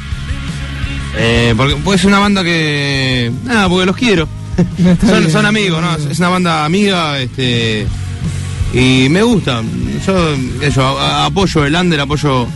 Eh, 1.16 1.54
porque 1.56 1.76
puede 1.76 1.96
ser 1.98 2.08
una 2.08 2.18
banda 2.18 2.44
que. 2.44 3.32
Nada, 3.44 3.70
porque 3.70 3.86
los 3.86 3.96
quiero. 3.96 4.28
Son, 5.00 5.20
bien. 5.20 5.30
son 5.32 5.46
amigos, 5.46 5.80
¿no? 5.80 6.10
Es 6.10 6.18
una 6.18 6.28
banda 6.28 6.66
amiga, 6.66 7.18
este. 7.18 7.86
Y 8.74 9.08
me 9.08 9.22
gusta. 9.22 9.62
Yo, 10.06 10.36
yo, 10.68 10.98
a- 11.00 11.24
apoyo 11.24 11.64
el 11.64 11.74
under, 11.74 12.00
apoyo 12.00 12.46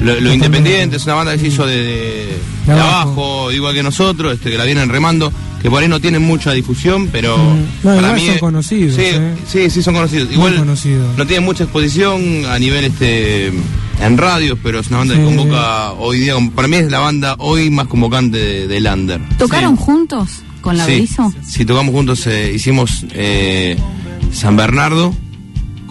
lo, 0.00 0.20
lo 0.20 0.32
independiente. 0.32 0.96
Es 0.96 1.04
una 1.04 1.14
banda 1.14 1.32
que 1.32 1.38
se 1.38 1.46
hizo 1.48 1.66
de, 1.66 1.76
de- 1.76 2.38
De 2.66 2.72
abajo. 2.72 2.90
abajo, 2.90 3.52
igual 3.52 3.74
que 3.74 3.82
nosotros, 3.82 4.34
este, 4.34 4.50
que 4.50 4.58
la 4.58 4.64
vienen 4.64 4.88
remando. 4.88 5.32
Que 5.62 5.70
por 5.70 5.80
ahí 5.80 5.88
no 5.88 6.00
tienen 6.00 6.22
mucha 6.22 6.50
difusión, 6.52 7.08
pero. 7.12 7.38
Mm. 7.38 7.58
No, 7.84 7.94
para 7.94 8.12
mí 8.14 8.26
son 8.26 8.34
es- 8.34 8.40
conocidos, 8.40 8.96
Sí, 8.96 9.02
¿eh? 9.04 9.34
sí, 9.46 9.70
sí, 9.70 9.82
son 9.82 9.94
conocidos. 9.94 10.28
Igual 10.32 10.56
conocidos. 10.56 11.16
no 11.16 11.24
tienen 11.26 11.44
mucha 11.44 11.62
exposición 11.64 12.44
a 12.50 12.58
nivel 12.58 12.84
este 12.86 13.52
en 14.00 14.18
radios, 14.18 14.58
pero 14.60 14.80
es 14.80 14.88
una 14.88 14.98
banda 14.98 15.14
que 15.14 15.22
convoca 15.24 15.92
hoy 15.92 16.18
día. 16.18 16.34
Para 16.52 16.66
mí 16.66 16.76
es 16.76 16.90
la 16.90 16.98
banda 16.98 17.36
hoy 17.38 17.70
más 17.70 17.86
convocante 17.86 18.38
de- 18.38 18.66
del 18.66 18.86
under. 18.88 19.20
¿Tocaron 19.38 19.76
juntos 19.76 20.28
con 20.60 20.76
la 20.76 20.84
Sí, 20.84 20.92
Berizo? 20.92 21.32
sí, 21.46 21.64
tocamos 21.64 21.94
juntos, 21.94 22.26
eh, 22.26 22.50
hicimos 22.52 23.04
eh, 23.12 23.76
San 24.32 24.56
Bernardo 24.56 25.14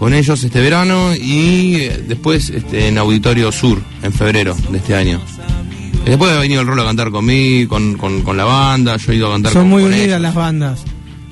con 0.01 0.15
ellos 0.15 0.43
este 0.43 0.59
verano 0.59 1.13
y 1.15 1.75
eh, 1.75 2.03
después 2.07 2.49
este, 2.49 2.87
en 2.87 2.97
Auditorio 2.97 3.51
Sur 3.51 3.79
en 4.01 4.11
febrero 4.11 4.57
de 4.71 4.79
este 4.79 4.95
año. 4.95 5.21
Después 6.03 6.31
ha 6.31 6.39
venido 6.39 6.61
el 6.61 6.65
rol 6.67 6.79
a 6.79 6.85
cantar 6.85 7.11
conmigo, 7.11 7.69
con, 7.69 7.95
con, 7.99 8.23
con 8.23 8.35
la 8.35 8.45
banda, 8.45 8.97
yo 8.97 9.11
he 9.11 9.15
ido 9.17 9.27
a 9.27 9.33
cantar 9.33 9.53
Son 9.53 9.61
con, 9.61 9.69
muy 9.69 9.83
con 9.83 9.91
unidas 9.91 10.07
ellos. 10.07 10.21
las 10.21 10.33
bandas. 10.33 10.79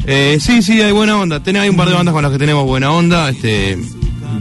Eh, 0.06 0.38
sí, 0.40 0.62
sí, 0.62 0.80
hay 0.84 0.92
buena 0.92 1.18
onda. 1.18 1.42
Ten- 1.42 1.58
hay 1.58 1.68
un 1.70 1.76
par 1.78 1.88
de 1.90 1.96
bandas 1.96 2.14
con 2.14 2.22
las 2.22 2.32
que 2.32 2.38
tenemos 2.38 2.64
buena 2.68 2.92
onda. 2.92 3.28
Este, 3.32 3.76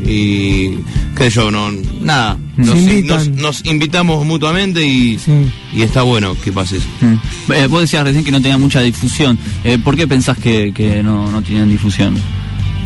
y 0.04 0.76
qué 1.16 1.24
sé 1.24 1.30
yo, 1.30 1.50
no, 1.50 1.70
nada. 2.02 2.36
Nos, 2.58 2.76
invitan. 2.76 3.16
nos- 3.16 3.28
nos 3.30 3.64
invitamos 3.64 4.26
mutuamente 4.26 4.84
y, 4.86 5.18
Sí. 5.18 5.32
y 5.72 5.80
está 5.80 6.02
bueno 6.02 6.36
que 6.44 6.52
pase 6.52 6.76
eso. 6.76 6.86
Mm. 7.00 7.52
Eh, 7.54 7.66
vos 7.66 7.80
decías 7.80 8.04
recién 8.04 8.24
que 8.24 8.30
no 8.30 8.42
tenía 8.42 8.58
mucha 8.58 8.82
difusión. 8.82 9.38
Eh, 9.64 9.78
¿Por 9.82 9.96
qué 9.96 10.06
pensás 10.06 10.36
que, 10.36 10.72
que 10.74 11.02
no, 11.02 11.30
no 11.30 11.40
tienen 11.40 11.70
difusión? 11.70 12.14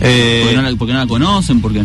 Eh, 0.05 0.41
¿Porque 0.43 0.57
no, 0.57 0.63
la, 0.63 0.77
porque 0.77 0.93
no 0.93 0.99
la 0.99 1.07
conocen? 1.07 1.61
¿Por 1.61 1.73
qué? 1.73 1.85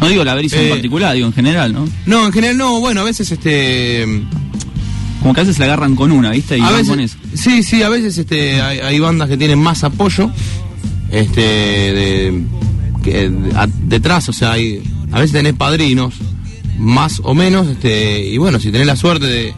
No 0.00 0.08
digo 0.08 0.24
la 0.24 0.34
Berizo 0.34 0.56
en 0.56 0.66
Eh, 0.66 0.70
particular, 0.70 1.14
digo 1.14 1.28
en 1.28 1.32
general, 1.32 1.72
¿no? 1.72 1.88
No, 2.06 2.26
en 2.26 2.32
general 2.32 2.56
no, 2.58 2.80
bueno, 2.80 3.02
a 3.02 3.04
veces 3.04 3.30
este 3.30 4.04
Como 5.20 5.32
que 5.32 5.40
a 5.40 5.44
veces 5.44 5.58
la 5.60 5.66
agarran 5.66 5.94
con 5.94 6.10
una, 6.10 6.30
¿viste? 6.32 6.58
Y 6.58 6.60
a 6.60 6.64
van 6.64 6.72
veces, 6.74 6.88
con 6.88 6.98
eso. 7.00 7.16
sí, 7.34 7.62
sí, 7.62 7.82
a 7.84 7.88
veces 7.88 8.18
este, 8.18 8.60
hay, 8.60 8.78
hay 8.80 8.98
bandas 8.98 9.28
que 9.28 9.36
tienen 9.36 9.60
más 9.60 9.84
apoyo, 9.84 10.30
este, 11.10 11.40
de, 11.40 12.42
que 13.04 13.28
de- 13.30 13.56
a- 13.56 13.68
detrás, 13.84 14.28
o 14.28 14.32
sea, 14.32 14.52
hay, 14.52 14.82
a 15.12 15.20
veces 15.20 15.32
tenés 15.32 15.52
padrinos, 15.54 16.14
más 16.78 17.20
o 17.22 17.34
menos, 17.34 17.68
este, 17.68 18.26
y 18.26 18.36
bueno, 18.38 18.58
si 18.58 18.72
tenés 18.72 18.88
la 18.88 18.96
suerte 18.96 19.26
de, 19.26 19.54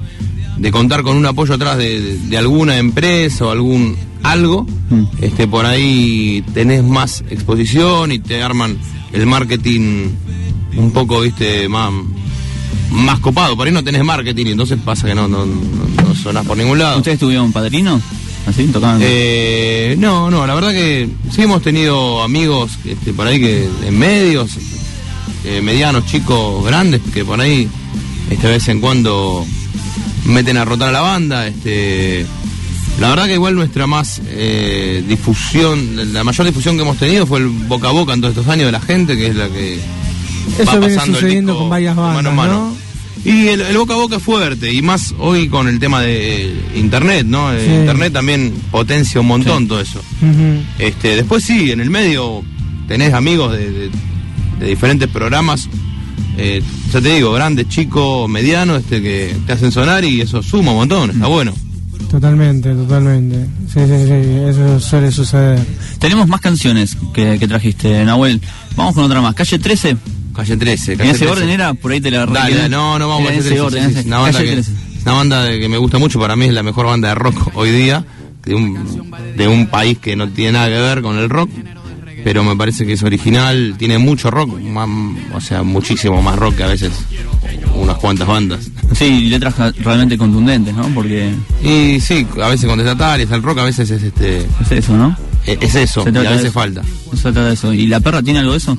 de 0.56 0.70
contar 0.70 1.02
con 1.02 1.16
un 1.16 1.26
apoyo 1.26 1.54
atrás 1.54 1.76
de, 1.78 2.16
de- 2.16 2.38
alguna 2.38 2.78
empresa 2.78 3.46
o 3.46 3.50
algún 3.50 3.96
algo, 4.22 4.66
Mm. 4.90 5.02
este, 5.22 5.46
por 5.48 5.64
ahí 5.66 6.42
tenés 6.54 6.82
más 6.84 7.24
exposición 7.30 8.12
y 8.12 8.18
te 8.18 8.42
arman 8.42 8.76
el 9.12 9.26
marketing 9.26 10.08
un 10.76 10.90
poco, 10.92 11.20
viste, 11.20 11.68
más 11.68 11.90
más 12.90 13.18
copado, 13.20 13.56
por 13.56 13.66
ahí 13.66 13.72
no 13.72 13.82
tenés 13.82 14.04
marketing 14.04 14.46
y 14.46 14.50
entonces 14.52 14.78
pasa 14.84 15.06
que 15.06 15.14
no, 15.14 15.26
no, 15.26 15.44
no, 15.46 15.54
no 16.02 16.14
sonás 16.14 16.46
por 16.46 16.56
ningún 16.56 16.78
lado. 16.78 16.98
¿Ustedes 16.98 17.18
tuvieron 17.18 17.50
padrinos? 17.52 18.00
¿Así? 18.46 18.66
¿Tocaban? 18.66 19.00
Eh, 19.02 19.96
no, 19.98 20.30
no, 20.30 20.46
la 20.46 20.54
verdad 20.54 20.70
que 20.72 21.08
sí 21.32 21.42
hemos 21.42 21.62
tenido 21.62 22.22
amigos 22.22 22.72
este, 22.84 23.12
por 23.12 23.26
ahí 23.26 23.40
que 23.40 23.68
en 23.86 23.98
medios, 23.98 24.50
eh, 25.44 25.60
medianos, 25.62 26.04
chicos, 26.06 26.64
grandes, 26.64 27.00
que 27.12 27.24
por 27.24 27.40
ahí 27.40 27.68
este, 28.30 28.46
de 28.46 28.52
vez 28.52 28.68
en 28.68 28.80
cuando 28.80 29.44
meten 30.24 30.56
a 30.56 30.64
rotar 30.64 30.88
a 30.88 30.92
la 30.92 31.00
banda. 31.00 31.46
Este, 31.46 32.26
la 33.00 33.08
verdad 33.10 33.26
que 33.26 33.34
igual 33.34 33.54
nuestra 33.54 33.86
más 33.86 34.20
eh, 34.26 35.02
difusión, 35.08 36.12
la 36.12 36.22
mayor 36.24 36.46
difusión 36.46 36.76
que 36.76 36.82
hemos 36.82 36.96
tenido 36.98 37.26
fue 37.26 37.40
el 37.40 37.48
boca 37.48 37.88
a 37.88 37.92
boca 37.92 38.14
en 38.14 38.20
todos 38.20 38.36
estos 38.36 38.48
años 38.52 38.66
de 38.66 38.72
la 38.72 38.80
gente, 38.80 39.16
que 39.16 39.28
es 39.28 39.36
la 39.36 39.48
que 39.48 39.74
Eso 40.58 40.66
va 40.66 40.78
viene 40.78 40.94
pasando 40.94 41.16
el 41.18 41.22
sucediendo 41.22 41.52
disco 41.52 41.60
con 41.64 41.70
varias 41.70 41.96
mano 41.96 42.14
bandas, 42.14 42.30
en 42.30 42.36
mano. 42.36 42.52
¿no? 42.70 42.84
Y 43.24 43.48
el, 43.48 43.62
el 43.62 43.76
boca 43.78 43.94
a 43.94 43.96
boca 43.96 44.16
es 44.16 44.22
fuerte, 44.22 44.70
y 44.72 44.82
más 44.82 45.14
hoy 45.18 45.48
con 45.48 45.66
el 45.66 45.78
tema 45.78 46.02
de 46.02 46.46
eh, 46.48 46.54
internet, 46.76 47.24
¿no? 47.26 47.52
Eh, 47.54 47.64
Sí. 47.66 47.72
Internet 47.72 48.12
también 48.12 48.52
potencia 48.70 49.18
un 49.20 49.26
montón 49.28 49.62
Sí. 49.62 49.68
todo 49.68 49.80
eso. 49.80 50.02
Este, 50.78 51.16
después 51.16 51.42
sí, 51.42 51.70
en 51.70 51.80
el 51.80 51.88
medio 51.90 52.42
tenés 52.86 53.14
amigos 53.14 53.52
de, 53.52 53.70
de- 53.70 53.90
de 54.60 54.66
diferentes 54.66 55.08
programas, 55.08 55.68
eh, 56.36 56.62
ya 56.92 57.00
te 57.00 57.14
digo, 57.14 57.32
grandes, 57.32 57.68
chicos, 57.68 58.28
medianos, 58.28 58.80
este, 58.80 59.00
que 59.02 59.36
te 59.46 59.52
hacen 59.52 59.70
sonar 59.72 60.04
y 60.04 60.20
eso 60.20 60.42
suma 60.42 60.72
un 60.72 60.78
montón, 60.78 61.10
está 61.10 61.26
bueno. 61.26 61.52
Totalmente, 62.10 62.72
totalmente. 62.74 63.36
Sí, 63.66 63.80
sí, 63.80 64.06
sí, 64.06 64.48
eso 64.48 64.78
suele 64.80 65.10
suceder. 65.10 65.58
Tenemos 65.98 66.28
más 66.28 66.40
canciones 66.40 66.96
que, 67.12 67.38
que 67.38 67.48
trajiste, 67.48 68.04
Nahuel. 68.04 68.40
Vamos 68.76 68.94
con 68.94 69.04
otra 69.04 69.20
más. 69.20 69.34
Calle 69.34 69.58
13. 69.58 69.96
Calle 70.34 70.56
13. 70.56 70.92
En 70.92 70.98
Calle 70.98 71.10
ese 71.10 71.18
13. 71.26 71.32
orden 71.32 71.50
era, 71.50 71.74
por 71.74 71.90
ahí 71.92 72.00
te 72.00 72.10
la 72.10 72.26
Dale, 72.26 72.68
no, 72.68 72.98
no 72.98 73.08
vamos 73.08 73.30
a 73.30 73.32
en 73.34 73.38
hacer 73.40 73.52
ese 73.52 73.54
eso, 73.56 73.66
orden. 73.66 73.84
sí, 73.88 73.92
sí, 73.94 73.98
ese. 73.98 74.00
es 74.00 74.06
una 74.06 74.18
banda, 74.18 74.38
Calle 74.38 74.48
que, 74.50 74.54
13. 74.62 74.72
una 75.02 75.12
banda 75.12 75.42
de- 75.44 75.60
que 75.60 75.68
me 75.68 75.78
gusta 75.78 75.98
mucho, 75.98 76.20
para 76.20 76.36
mí 76.36 76.44
es 76.46 76.52
la 76.52 76.62
mejor 76.62 76.86
banda 76.86 77.08
de 77.08 77.14
rock 77.16 77.50
hoy 77.54 77.70
día, 77.70 78.04
de 78.44 78.54
un, 78.54 79.00
de 79.36 79.48
un 79.48 79.66
país 79.66 79.98
que 79.98 80.14
no 80.14 80.28
tiene 80.28 80.52
nada 80.52 80.66
que 80.68 80.74
ver 80.80 81.02
con 81.02 81.18
el 81.18 81.28
rock, 81.28 81.50
pero 82.24 82.42
me 82.42 82.56
parece 82.56 82.84
que 82.86 82.94
es 82.94 83.02
original, 83.02 83.74
tiene 83.78 83.98
mucho 83.98 84.30
rock, 84.30 84.58
más- 84.60 84.88
o 85.34 85.40
sea, 85.40 85.62
muchísimo 85.62 86.20
más 86.22 86.36
rock 86.36 86.56
que 86.56 86.64
a 86.64 86.68
veces 86.68 86.90
unas 87.76 87.96
cuantas 87.98 88.26
bandas. 88.26 88.70
Sí, 88.94 89.28
letras 89.28 89.54
realmente 89.78 90.16
contundentes, 90.16 90.74
¿no? 90.74 90.88
Porque 90.94 91.32
Y 91.62 92.00
sí, 92.00 92.26
a 92.42 92.48
veces 92.48 92.66
contestatarias, 92.68 93.30
el 93.30 93.42
rock 93.42 93.58
a 93.58 93.64
veces 93.64 93.90
es 93.90 94.02
este 94.02 94.38
es 94.38 94.72
eso, 94.72 94.96
¿no? 94.96 95.16
e- 95.46 95.58
es 95.60 95.74
eso, 95.74 96.02
y 96.08 96.16
a 96.26 96.30
veces 96.30 96.52
falta. 96.52 96.82
Se 97.14 97.20
trata 97.22 97.44
de 97.44 97.54
eso. 97.54 97.72
¿Y 97.72 97.86
la 97.86 98.00
perra 98.00 98.22
tiene 98.22 98.38
algo 98.40 98.52
de 98.52 98.58
eso? 98.58 98.76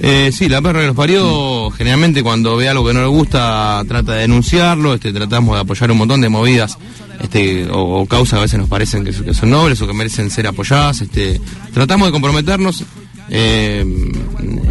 Eh, 0.00 0.30
sí, 0.32 0.48
la 0.48 0.62
perra 0.62 0.80
que 0.82 0.86
nos 0.86 0.96
parió, 0.96 1.70
generalmente 1.70 2.22
cuando 2.22 2.56
ve 2.56 2.68
algo 2.68 2.86
que 2.86 2.94
no 2.94 3.00
le 3.00 3.06
gusta, 3.08 3.82
trata 3.88 4.12
de 4.14 4.20
denunciarlo, 4.22 4.94
este, 4.94 5.12
tratamos 5.12 5.56
de 5.56 5.62
apoyar 5.62 5.90
un 5.90 5.98
montón 5.98 6.20
de 6.20 6.28
movidas 6.28 6.78
este, 7.20 7.66
o, 7.68 8.00
o 8.02 8.06
causas 8.06 8.34
que 8.34 8.38
a 8.38 8.42
veces 8.42 8.58
nos 8.60 8.68
parecen 8.68 9.04
que, 9.04 9.10
que 9.12 9.34
son 9.34 9.50
nobles 9.50 9.80
o 9.82 9.86
que 9.88 9.92
merecen 9.94 10.30
ser 10.30 10.46
apoyadas. 10.46 11.00
Este, 11.00 11.40
tratamos 11.74 12.08
de 12.08 12.12
comprometernos 12.12 12.84
eh, 13.30 13.84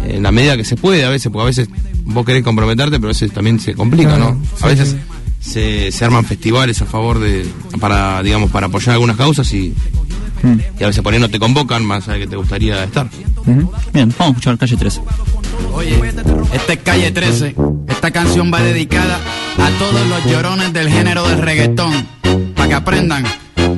en 0.08 0.22
la 0.22 0.32
medida 0.32 0.56
que 0.56 0.64
se 0.64 0.76
puede, 0.76 1.04
a 1.04 1.10
veces, 1.10 1.30
porque 1.30 1.42
a 1.42 1.46
veces 1.46 1.68
vos 2.04 2.24
querés 2.24 2.42
comprometerte, 2.42 2.96
pero 2.96 3.08
a 3.08 3.12
veces 3.12 3.30
también 3.32 3.60
se 3.60 3.74
complica, 3.74 4.16
Claro, 4.16 4.34
¿no? 4.34 4.42
sí, 4.56 4.64
A 4.64 4.66
veces 4.68 4.96
sí. 5.40 5.50
se, 5.52 5.92
se 5.92 6.04
arman 6.06 6.24
festivales 6.24 6.80
a 6.80 6.86
favor 6.86 7.18
de, 7.18 7.46
para, 7.78 8.22
digamos, 8.22 8.50
para 8.50 8.66
apoyar 8.68 8.94
algunas 8.94 9.16
causas 9.16 9.52
y, 9.52 9.74
Mm. 10.40 10.60
y 10.78 10.84
a 10.84 10.86
veces 10.86 11.02
por 11.02 11.12
ahí 11.12 11.18
no 11.18 11.28
te 11.28 11.40
convocan 11.40 11.84
más 11.84 12.06
de 12.06 12.16
que 12.20 12.28
te 12.28 12.36
gustaría 12.36 12.84
estar. 12.84 13.10
Bien, 13.48 14.14
vamos 14.18 14.20
a 14.20 14.28
escuchar 14.28 14.58
Calle 14.58 14.76
13. 14.76 15.00
Oye, 15.72 15.98
esta 16.52 16.72
es 16.74 16.78
calle 16.80 17.10
13. 17.10 17.54
Esta 17.88 18.10
canción 18.10 18.52
va 18.52 18.60
dedicada 18.60 19.18
a 19.58 19.70
todos 19.78 20.06
los 20.06 20.24
llorones 20.26 20.72
del 20.74 20.90
género 20.90 21.26
del 21.26 21.38
reggaetón. 21.38 22.06
Para 22.54 22.68
que 22.68 22.74
aprendan. 22.74 23.24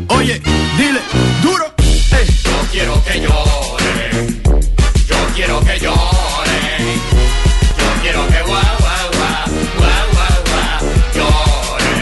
Oye, 0.09 0.43
dile, 0.77 1.01
duro. 1.43 1.65
Ey. 1.79 2.27
Yo 2.43 2.51
quiero 2.73 3.05
que 3.05 3.21
llore. 3.21 4.27
Yo 5.07 5.17
quiero 5.35 5.61
que 5.61 5.79
llore. 5.79 6.61
Yo 7.79 8.03
quiero 8.03 8.27
que 8.27 8.40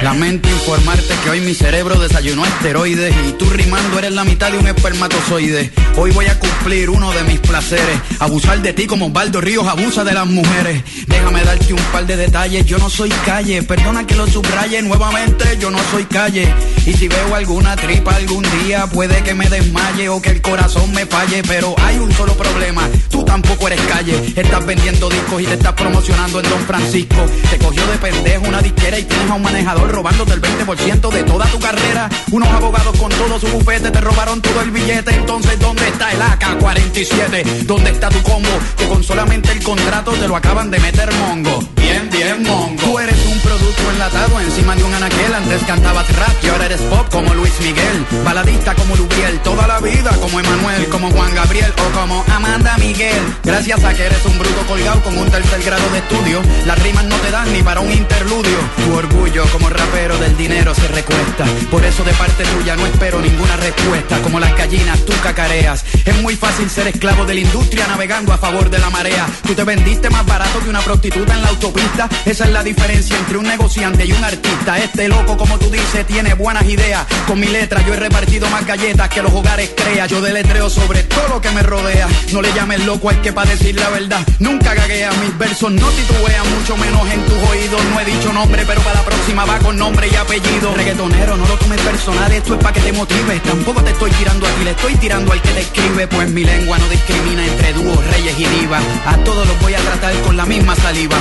Lamento 0.03 0.49
informarte 0.49 1.13
que 1.25 1.31
hoy 1.31 1.41
mi 1.41 1.55
cerebro 1.55 1.99
desayunó 1.99 2.47
esteroides 2.47 3.13
y 3.29 3.33
tú 3.33 3.51
rimando 3.51 3.99
eres 3.99 4.13
la 4.13 4.23
mitad 4.23 4.53
de 4.53 4.59
un 4.59 4.69
espermatozoide. 4.69 5.73
Hoy 5.97 6.13
voy 6.13 6.27
a 6.27 6.39
cumplir 6.39 6.89
uno 6.89 7.11
de 7.11 7.25
mis 7.25 7.41
placeres, 7.41 7.99
abusar 8.21 8.63
de 8.63 8.73
ti 8.73 8.87
como 8.87 9.07
Osvaldo 9.07 9.41
Ríos 9.41 9.67
abusa 9.67 10.05
de 10.05 10.15
las 10.15 10.29
mujeres. 10.29 10.85
Déjame 11.09 11.43
darte 11.43 11.75
un 11.75 11.83
par 11.91 12.07
de 12.07 12.17
detalles, 12.17 12.65
yo 12.65 12.79
no 12.79 12.89
soy 12.89 13.09
calle, 13.27 13.65
perdona 13.65 14.07
que 14.07 14.15
lo 14.15 14.29
subraye 14.29 14.81
nuevamente, 14.83 15.59
yo 15.59 15.69
no 15.71 15.79
soy 15.91 16.05
calle. 16.05 16.49
Y 16.87 16.93
si 16.93 17.09
veo 17.09 17.35
alguna 17.35 17.75
tripa 17.75 18.15
algún 18.15 18.47
día, 18.65 18.87
puede 18.87 19.25
que 19.25 19.35
me 19.35 19.49
desmaye 19.49 20.09
o 20.09 20.23
que 20.23 20.31
el 20.31 20.41
corazón 20.41 20.93
me 20.93 21.07
falle, 21.07 21.43
pero 21.43 21.75
hay 21.79 21.99
un 21.99 22.13
solo 22.13 22.35
problema, 22.35 22.89
tú 23.11 23.25
tampoco 23.25 23.67
eres 23.67 23.81
calle. 23.89 24.33
Estás 24.37 24.65
vendiendo 24.65 25.11
discos 25.11 25.43
y 25.43 25.47
te 25.47 25.55
estás 25.55 25.73
promocionando 25.73 26.41
en 26.41 26.49
Don 26.49 26.61
Francisco. 26.61 27.17
Te 27.51 27.59
cogió 27.59 27.85
de 27.89 27.99
pendejo 27.99 28.47
una 28.47 28.63
disquera 28.63 28.97
y 28.97 29.05
tienes 29.05 29.31
a 29.31 29.35
un 29.35 29.43
manejador 29.43 29.88
robándote 29.89 30.35
el 30.35 30.43
20% 30.43 31.11
de 31.11 31.25
toda 31.25 31.47
tu 31.47 31.59
carrera. 31.59 32.09
Unos 32.31 32.49
abogados 32.49 32.97
con 32.99 33.11
todo 33.11 33.39
su 33.39 33.47
bufete 33.49 33.91
te 33.91 34.01
robaron 34.01 34.41
todo 34.41 34.61
el 34.63 34.71
billete. 34.71 35.15
Entonces, 35.15 35.59
¿dónde 35.59 35.89
está 35.89 36.13
el 36.13 36.21
AK-47? 36.23 37.67
¿Dónde 37.67 37.91
está 37.91 38.09
tu 38.09 38.23
combo? 38.23 38.49
Que 38.77 38.87
con 38.87 39.03
solamente 39.03 39.53
el 39.53 39.63
contrato 39.63 40.13
te 40.13 40.29
lo 40.29 40.37
acaban 40.37 40.71
de 40.71 40.79
meter 40.79 41.13
mongo. 41.15 41.78
Bien, 41.89 42.11
bien, 42.11 42.43
mongo. 42.43 42.83
Tú 42.83 42.99
eres 42.99 43.17
un 43.27 43.39
producto 43.41 43.91
enlatado 43.91 44.39
encima 44.41 44.77
de 44.77 44.85
un 44.85 44.93
anaquel. 44.93 45.35
Antes 45.35 45.63
cantabas 45.65 46.07
rap 46.17 46.37
y 46.43 46.49
ahora 46.49 46.67
eres 46.67 46.83
pop 46.83 47.09
como 47.11 47.33
Luis 47.35 47.59
Miguel. 47.61 48.05
Baladista 48.25 48.75
como 48.75 48.95
Lubriel. 48.95 49.41
Toda 49.41 49.67
la 49.67 49.81
vida 49.81 50.11
como 50.21 50.39
Emanuel, 50.39 50.87
como 50.91 51.11
Juan 51.11 51.35
Gabriel 51.35 51.73
o 51.79 51.99
como 51.99 52.25
Amanda 52.29 52.77
Miguel. 52.77 53.23
Gracias 53.43 53.83
a 53.85 53.95
que 53.95 54.05
eres 54.05 54.23
un 54.27 54.39
bruto 54.39 54.67
colgado 54.67 55.01
con 55.03 55.17
un 55.17 55.31
tercer 55.31 55.63
grado 55.63 55.89
de 55.91 55.99
estudio. 55.99 56.43
Las 56.67 56.79
rimas 56.83 57.05
no 57.07 57.17
te 57.17 57.31
dan 57.31 57.51
ni 57.55 57.63
para 57.63 57.81
un 57.81 57.91
interludio. 57.91 58.59
Tu 58.85 58.95
orgullo 58.95 59.45
como 59.47 59.71
rapero 59.71 60.19
del 60.19 60.37
dinero 60.37 60.75
se 60.75 60.89
recuesta. 60.89 61.47
Por 61.71 61.85
eso 61.87 62.05
de 62.05 62.13
parte 62.13 62.45
tuya 62.45 62.77
no 62.77 62.85
espero 62.87 63.19
ninguna 63.21 63.57
respuesta. 63.57 64.21
Como 64.21 64.39
las 64.41 64.55
gallinas 64.59 65.07
tú 65.07 65.15
cacareas. 65.23 65.85
Es 66.05 66.21
muy 66.21 66.37
fácil 66.37 66.69
ser 66.69 66.89
esclavo 66.89 67.25
de 67.25 67.33
la 67.33 67.41
industria 67.41 67.87
navegando 67.87 68.35
a 68.35 68.37
favor 68.37 68.69
de 68.69 68.79
la 68.79 68.91
marea. 68.91 69.27
Tú 69.47 69.55
te 69.55 69.65
vendiste 69.65 70.11
más 70.11 70.27
barato 70.27 70.61
que 70.61 70.69
una 70.69 70.83
prostituta 70.83 71.33
en 71.33 71.43
la 71.43 71.49
autopista. 71.49 71.78
Esa 72.25 72.45
es 72.45 72.51
la 72.51 72.63
diferencia 72.63 73.17
entre 73.17 73.39
un 73.39 73.45
negociante 73.45 74.05
y 74.05 74.13
un 74.13 74.23
artista. 74.23 74.79
Este 74.79 75.09
loco, 75.09 75.37
como 75.37 75.59
tú 75.59 75.71
dices, 75.71 76.07
tiene 76.07 76.35
buenas 76.35 76.65
ideas. 76.65 77.07
Con 77.27 77.41
mi 77.41 77.47
letra 77.47 77.85
yo 77.87 77.95
he 77.95 77.97
repartido 77.97 78.49
más 78.51 78.67
galletas 78.67 79.09
que 79.09 79.23
los 79.23 79.33
hogares 79.33 79.73
crea. 79.77 80.07
Yo 80.07 80.21
deletreo 80.21 80.69
sobre 80.71 81.03
todo 81.05 81.29
lo 81.29 81.41
que 81.41 81.51
me 81.51 81.63
rodea. 81.63 82.07
No 82.33 82.43
le 82.43 82.53
llames 82.53 82.85
loco 82.85 83.11
al 83.11 83.21
que 83.23 83.33
para 83.33 83.51
decir 83.51 83.75
la 83.77 83.89
verdad. 83.91 84.21
Nunca 84.39 84.75
gaguea, 84.75 85.11
mis 85.23 85.37
versos 85.39 85.73
no 85.73 85.89
titubean, 85.89 86.51
mucho 86.59 86.77
menos 86.77 87.11
en 87.11 87.25
tus 87.25 87.39
oídos. 87.51 87.83
No 87.93 88.01
he 88.01 88.05
dicho 88.05 88.33
nombre, 88.33 88.65
pero 88.67 88.81
para 88.83 89.01
la 89.01 89.05
próxima 89.05 89.45
va 89.45 89.59
con 89.59 89.77
nombre 89.77 90.09
y 90.13 90.15
apellido. 90.15 90.75
Reggaetonero, 90.75 91.37
no 91.37 91.47
lo 91.47 91.55
tomes 91.57 91.81
personal, 91.81 92.31
esto 92.31 92.55
es 92.55 92.61
para 92.61 92.75
que 92.75 92.81
te 92.81 92.93
motives. 92.93 93.43
Tampoco 93.43 93.83
te 93.83 93.91
estoy 93.91 94.11
tirando 94.13 94.47
a 94.47 94.51
ti, 94.51 94.65
le 94.65 94.71
estoy 94.71 94.95
tirando 94.97 95.33
al 95.33 95.43
que 95.43 95.51
te 95.51 95.61
escribe. 95.61 96.07
Pues 96.09 96.31
mi 96.31 96.45
lengua 96.45 96.79
no 96.79 96.89
discrimina 96.89 97.47
entre 97.47 97.73
dúos, 97.73 98.07
reyes 98.07 98.39
y 98.39 98.45
divas. 98.45 98.83
A 99.07 99.17
todos 99.19 99.47
los 99.47 99.61
voy 99.61 99.75
a 99.75 99.79
tratar 99.79 100.13
con 100.23 100.37
la 100.37 100.47
misma 100.47 100.77
saliva. 100.77 101.17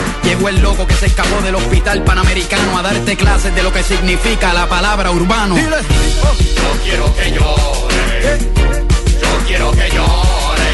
El 0.47 0.61
loco 0.61 0.87
que 0.87 0.93
se 0.93 1.07
escapó 1.07 1.41
del 1.41 1.55
hospital 1.55 2.03
panamericano 2.05 2.77
a 2.77 2.81
darte 2.81 3.17
clases 3.17 3.53
de 3.53 3.63
lo 3.63 3.73
que 3.73 3.83
significa 3.83 4.53
la 4.53 4.65
palabra 4.69 5.11
urbano. 5.11 5.57
Yo 5.57 5.63
quiero 6.85 7.13
que 7.15 7.31
llore. 7.31 8.39
Yo 9.21 9.45
quiero 9.45 9.71
que 9.71 9.89
llore. 9.89 10.69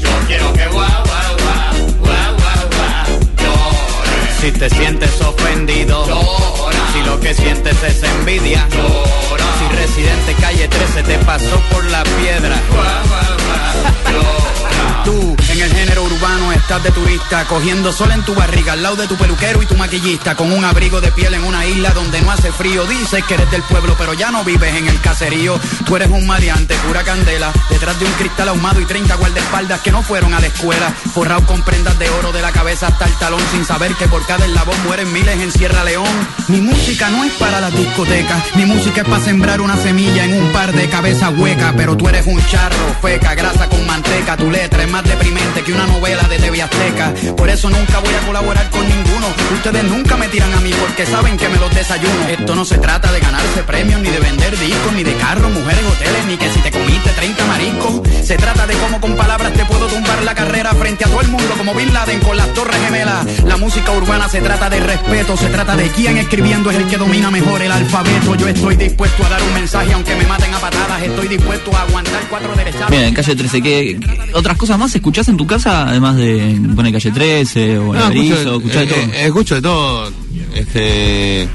Yo 0.00 0.10
quiero 0.28 0.52
que 0.52 0.68
guau, 0.68 0.86
guau, 0.86 1.36
guau, 1.42 1.96
guau, 1.98 2.36
guau, 2.38 2.68
guau, 2.70 3.20
llore. 3.42 4.40
Si 4.40 4.52
te 4.52 4.70
sientes 4.70 5.20
ofendido, 5.20 6.06
Llora. 6.06 6.78
si 6.92 7.00
lo 7.02 7.18
que 7.18 7.34
sientes 7.34 7.82
es 7.82 8.02
envidia, 8.04 8.68
Llora. 8.70 9.44
si 9.58 9.76
Residente 9.76 10.34
Calle 10.40 10.68
13 10.68 11.02
te 11.02 11.18
pasó 11.24 11.60
por 11.72 11.84
la 11.86 12.04
piedra. 12.04 12.60
Guau, 12.70 12.84
guau, 13.08 13.36
guau, 13.44 14.22
llora. 14.22 15.02
Tú, 15.04 15.36
en 15.50 15.60
el 15.60 15.72
género 15.74 16.04
urbano 16.04 16.11
estás 16.54 16.82
de 16.84 16.90
turista, 16.92 17.44
cogiendo 17.46 17.92
sol 17.92 18.12
en 18.12 18.22
tu 18.22 18.32
barriga, 18.34 18.74
al 18.74 18.82
lado 18.82 18.94
de 18.94 19.08
tu 19.08 19.16
peluquero 19.16 19.60
y 19.60 19.66
tu 19.66 19.74
maquillista, 19.74 20.36
con 20.36 20.52
un 20.52 20.64
abrigo 20.64 21.00
de 21.00 21.10
piel 21.10 21.34
en 21.34 21.42
una 21.42 21.66
isla 21.66 21.90
donde 21.90 22.20
no 22.20 22.30
hace 22.30 22.52
frío. 22.52 22.86
Dices 22.86 23.24
que 23.24 23.34
eres 23.34 23.50
del 23.50 23.62
pueblo, 23.62 23.96
pero 23.98 24.14
ya 24.14 24.30
no 24.30 24.44
vives 24.44 24.72
en 24.76 24.86
el 24.86 25.00
caserío. 25.00 25.58
Tú 25.84 25.96
eres 25.96 26.10
un 26.10 26.24
maleante, 26.24 26.76
pura 26.86 27.02
candela, 27.02 27.52
detrás 27.68 27.98
de 27.98 28.04
un 28.04 28.12
cristal 28.12 28.48
ahumado 28.50 28.80
y 28.80 28.84
30 28.84 29.16
guardaespaldas 29.16 29.80
que 29.80 29.90
no 29.90 30.02
fueron 30.02 30.32
a 30.32 30.40
la 30.40 30.46
escuela, 30.46 30.94
forrado 31.12 31.44
con 31.44 31.62
prendas 31.62 31.98
de 31.98 32.08
oro 32.10 32.30
de 32.30 32.40
la 32.40 32.52
cabeza 32.52 32.86
hasta 32.86 33.06
el 33.06 33.14
talón, 33.14 33.42
sin 33.50 33.64
saber 33.64 33.92
que 33.96 34.06
por 34.06 34.24
cada 34.24 34.46
eslabón 34.46 34.76
mueren 34.84 35.12
miles 35.12 35.40
en 35.40 35.50
Sierra 35.50 35.82
León. 35.82 36.08
Mi 36.46 36.60
música 36.60 37.10
no 37.10 37.24
es 37.24 37.32
para 37.32 37.60
las 37.60 37.74
discotecas, 37.76 38.44
mi 38.54 38.64
música 38.64 39.00
es 39.00 39.08
para 39.08 39.24
sembrar 39.24 39.60
una 39.60 39.76
semilla 39.76 40.24
en 40.24 40.40
un 40.40 40.52
par 40.52 40.72
de 40.72 40.88
cabezas 40.88 41.32
huecas, 41.36 41.74
pero 41.76 41.96
tú 41.96 42.08
eres 42.08 42.26
un 42.26 42.40
charro, 42.46 42.76
feca, 43.00 43.34
grasa 43.34 43.68
con 43.68 43.84
manteca, 43.86 44.36
tu 44.36 44.50
letra 44.50 44.84
es 44.84 44.90
más 44.90 45.02
deprimente 45.02 45.62
que 45.62 45.72
una 45.72 45.86
novela 45.86 46.11
de 46.20 46.38
TV 46.38 46.60
Azteca. 46.60 47.14
Por 47.36 47.48
eso 47.48 47.70
nunca 47.70 47.98
voy 48.00 48.12
a 48.12 48.26
colaborar 48.26 48.68
con 48.68 48.86
ninguno. 48.86 49.28
Ustedes 49.54 49.84
nunca 49.84 50.16
me 50.16 50.28
tiran 50.28 50.52
a 50.52 50.60
mí 50.60 50.70
porque 50.78 51.06
saben 51.06 51.38
que 51.38 51.48
me 51.48 51.56
los 51.56 51.74
desayuno. 51.74 52.28
Esto 52.28 52.54
no 52.54 52.64
se 52.66 52.76
trata 52.78 53.10
de 53.10 53.20
ganarse 53.20 53.62
premios, 53.62 54.00
ni 54.02 54.10
de 54.10 54.20
vender 54.20 54.58
discos, 54.58 54.92
ni 54.92 55.04
de 55.04 55.14
carros, 55.14 55.50
mujeres, 55.50 55.82
hoteles, 55.90 56.24
ni 56.26 56.36
que 56.36 56.52
si 56.52 56.60
te 56.60 56.70
comiste 56.70 57.10
30 57.10 57.46
mariscos. 57.46 58.02
Se 58.26 58.36
trata 58.36 58.66
de 58.66 58.74
cómo 58.74 59.00
con 59.00 59.16
palabras 59.16 59.54
te 59.54 59.64
puedo 59.64 59.86
tumbar 59.86 60.22
la 60.22 60.34
carrera 60.34 60.72
frente 60.74 61.04
a 61.04 61.08
todo 61.08 61.22
el 61.22 61.28
mundo 61.28 61.54
como 61.56 61.74
Bin 61.74 61.92
Laden 61.94 62.20
con 62.20 62.36
las 62.36 62.52
torres 62.52 62.76
gemelas. 62.84 63.26
La 63.44 63.56
música 63.56 63.90
urbana 63.92 64.28
se 64.28 64.42
trata 64.42 64.68
de 64.68 64.80
respeto, 64.80 65.36
se 65.36 65.46
trata 65.46 65.76
de 65.76 65.88
quién 65.88 66.18
escribiendo 66.18 66.70
es 66.70 66.76
el 66.76 66.88
que 66.88 66.98
domina 66.98 67.30
mejor 67.30 67.62
el 67.62 67.72
alfabeto. 67.72 68.34
Yo 68.34 68.48
estoy 68.48 68.76
dispuesto 68.76 69.24
a 69.24 69.30
dar 69.30 69.42
un 69.42 69.54
mensaje 69.54 69.92
aunque 69.94 70.14
me 70.14 70.26
maten 70.26 70.52
a 70.52 70.58
patadas. 70.58 71.02
Estoy 71.02 71.28
dispuesto 71.28 71.74
a 71.74 71.82
aguantar 71.82 72.22
cuatro 72.28 72.54
derechadas. 72.54 72.90
Bien, 72.90 73.04
en 73.04 73.14
calle 73.14 73.34
13, 73.34 73.62
¿qué, 73.62 73.98
qué 73.98 74.34
otras 74.34 74.56
cosas 74.58 74.78
más 74.78 74.94
escuchás 74.94 75.28
en 75.28 75.36
tu 75.36 75.46
casa? 75.46 75.94
Además 76.02 76.16
de 76.16 76.74
poner 76.74 76.92
calle 76.92 77.12
13 77.12 77.78
o 77.78 77.94
No, 77.94 78.08
el 78.08 78.16
escucho, 78.18 78.58
de 78.78 78.82
eh, 78.82 78.86
todo. 78.88 78.98
eh, 78.98 79.26
escucho 79.26 79.54
de 79.54 79.62
todo. 79.62 80.12
Este, 80.52 81.42
eh, 81.42 81.48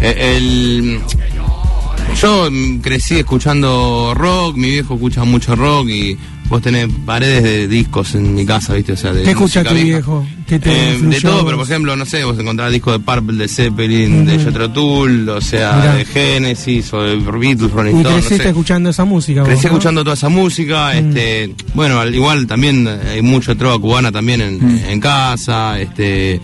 el, 0.00 1.00
yo 2.20 2.48
crecí 2.82 3.16
escuchando 3.18 4.12
rock, 4.16 4.56
mi 4.56 4.70
viejo 4.70 4.94
escucha 4.94 5.24
mucho 5.24 5.54
rock 5.56 5.88
y 5.88 6.16
vos 6.48 6.60
tenés 6.62 6.88
paredes 7.06 7.42
de 7.42 7.68
discos 7.68 8.14
en 8.14 8.34
mi 8.34 8.44
casa, 8.46 8.74
¿viste? 8.74 8.92
O 8.92 8.96
sea, 8.96 9.12
de 9.12 9.22
¿Qué 9.24 9.30
escucha 9.30 9.64
tu 9.64 9.74
vieja. 9.74 9.84
viejo? 9.98 10.26
¿Qué 10.46 10.58
te 10.58 10.70
Eh, 10.94 10.98
de 11.00 11.20
todo, 11.20 11.44
pero 11.44 11.56
por 11.56 11.66
ejemplo, 11.66 11.96
no 11.96 12.04
sé, 12.06 12.22
vos 12.24 12.38
encontrás 12.38 12.70
discos 12.70 12.92
de 12.92 12.98
Purple, 13.00 13.38
de 13.38 13.48
Zeppelin, 13.48 14.24
de. 14.26 14.38
Jethro 14.38 14.70
Tull, 14.70 15.28
o 15.28 15.40
sea, 15.40 15.72
Mirá. 15.72 15.94
de 15.94 16.04
Genesis 16.04 16.92
o 16.92 17.02
de 17.02 17.16
Beatles, 17.16 17.70
Rolling 17.72 17.94
Y 17.96 18.00
Stones, 18.00 18.04
no 18.04 18.10
creciste 18.20 18.42
sé. 18.42 18.48
escuchando 18.50 18.90
esa 18.90 19.04
música. 19.04 19.40
vos, 19.40 19.48
Crecí 19.48 19.64
¿no? 19.66 19.68
escuchando 19.72 20.04
toda 20.04 20.14
esa 20.14 20.28
música, 20.28 20.92
Mm. 20.94 20.96
este, 21.08 21.54
bueno, 21.74 21.98
al 22.00 22.14
igual 22.14 22.46
también 22.46 22.86
hay 22.86 23.22
mucha 23.22 23.54
trova 23.54 23.78
cubana 23.78 24.12
también 24.12 24.40
en, 24.42 24.58
Mm. 24.64 24.78
en 24.90 25.00
casa, 25.00 25.80
este, 25.80 26.40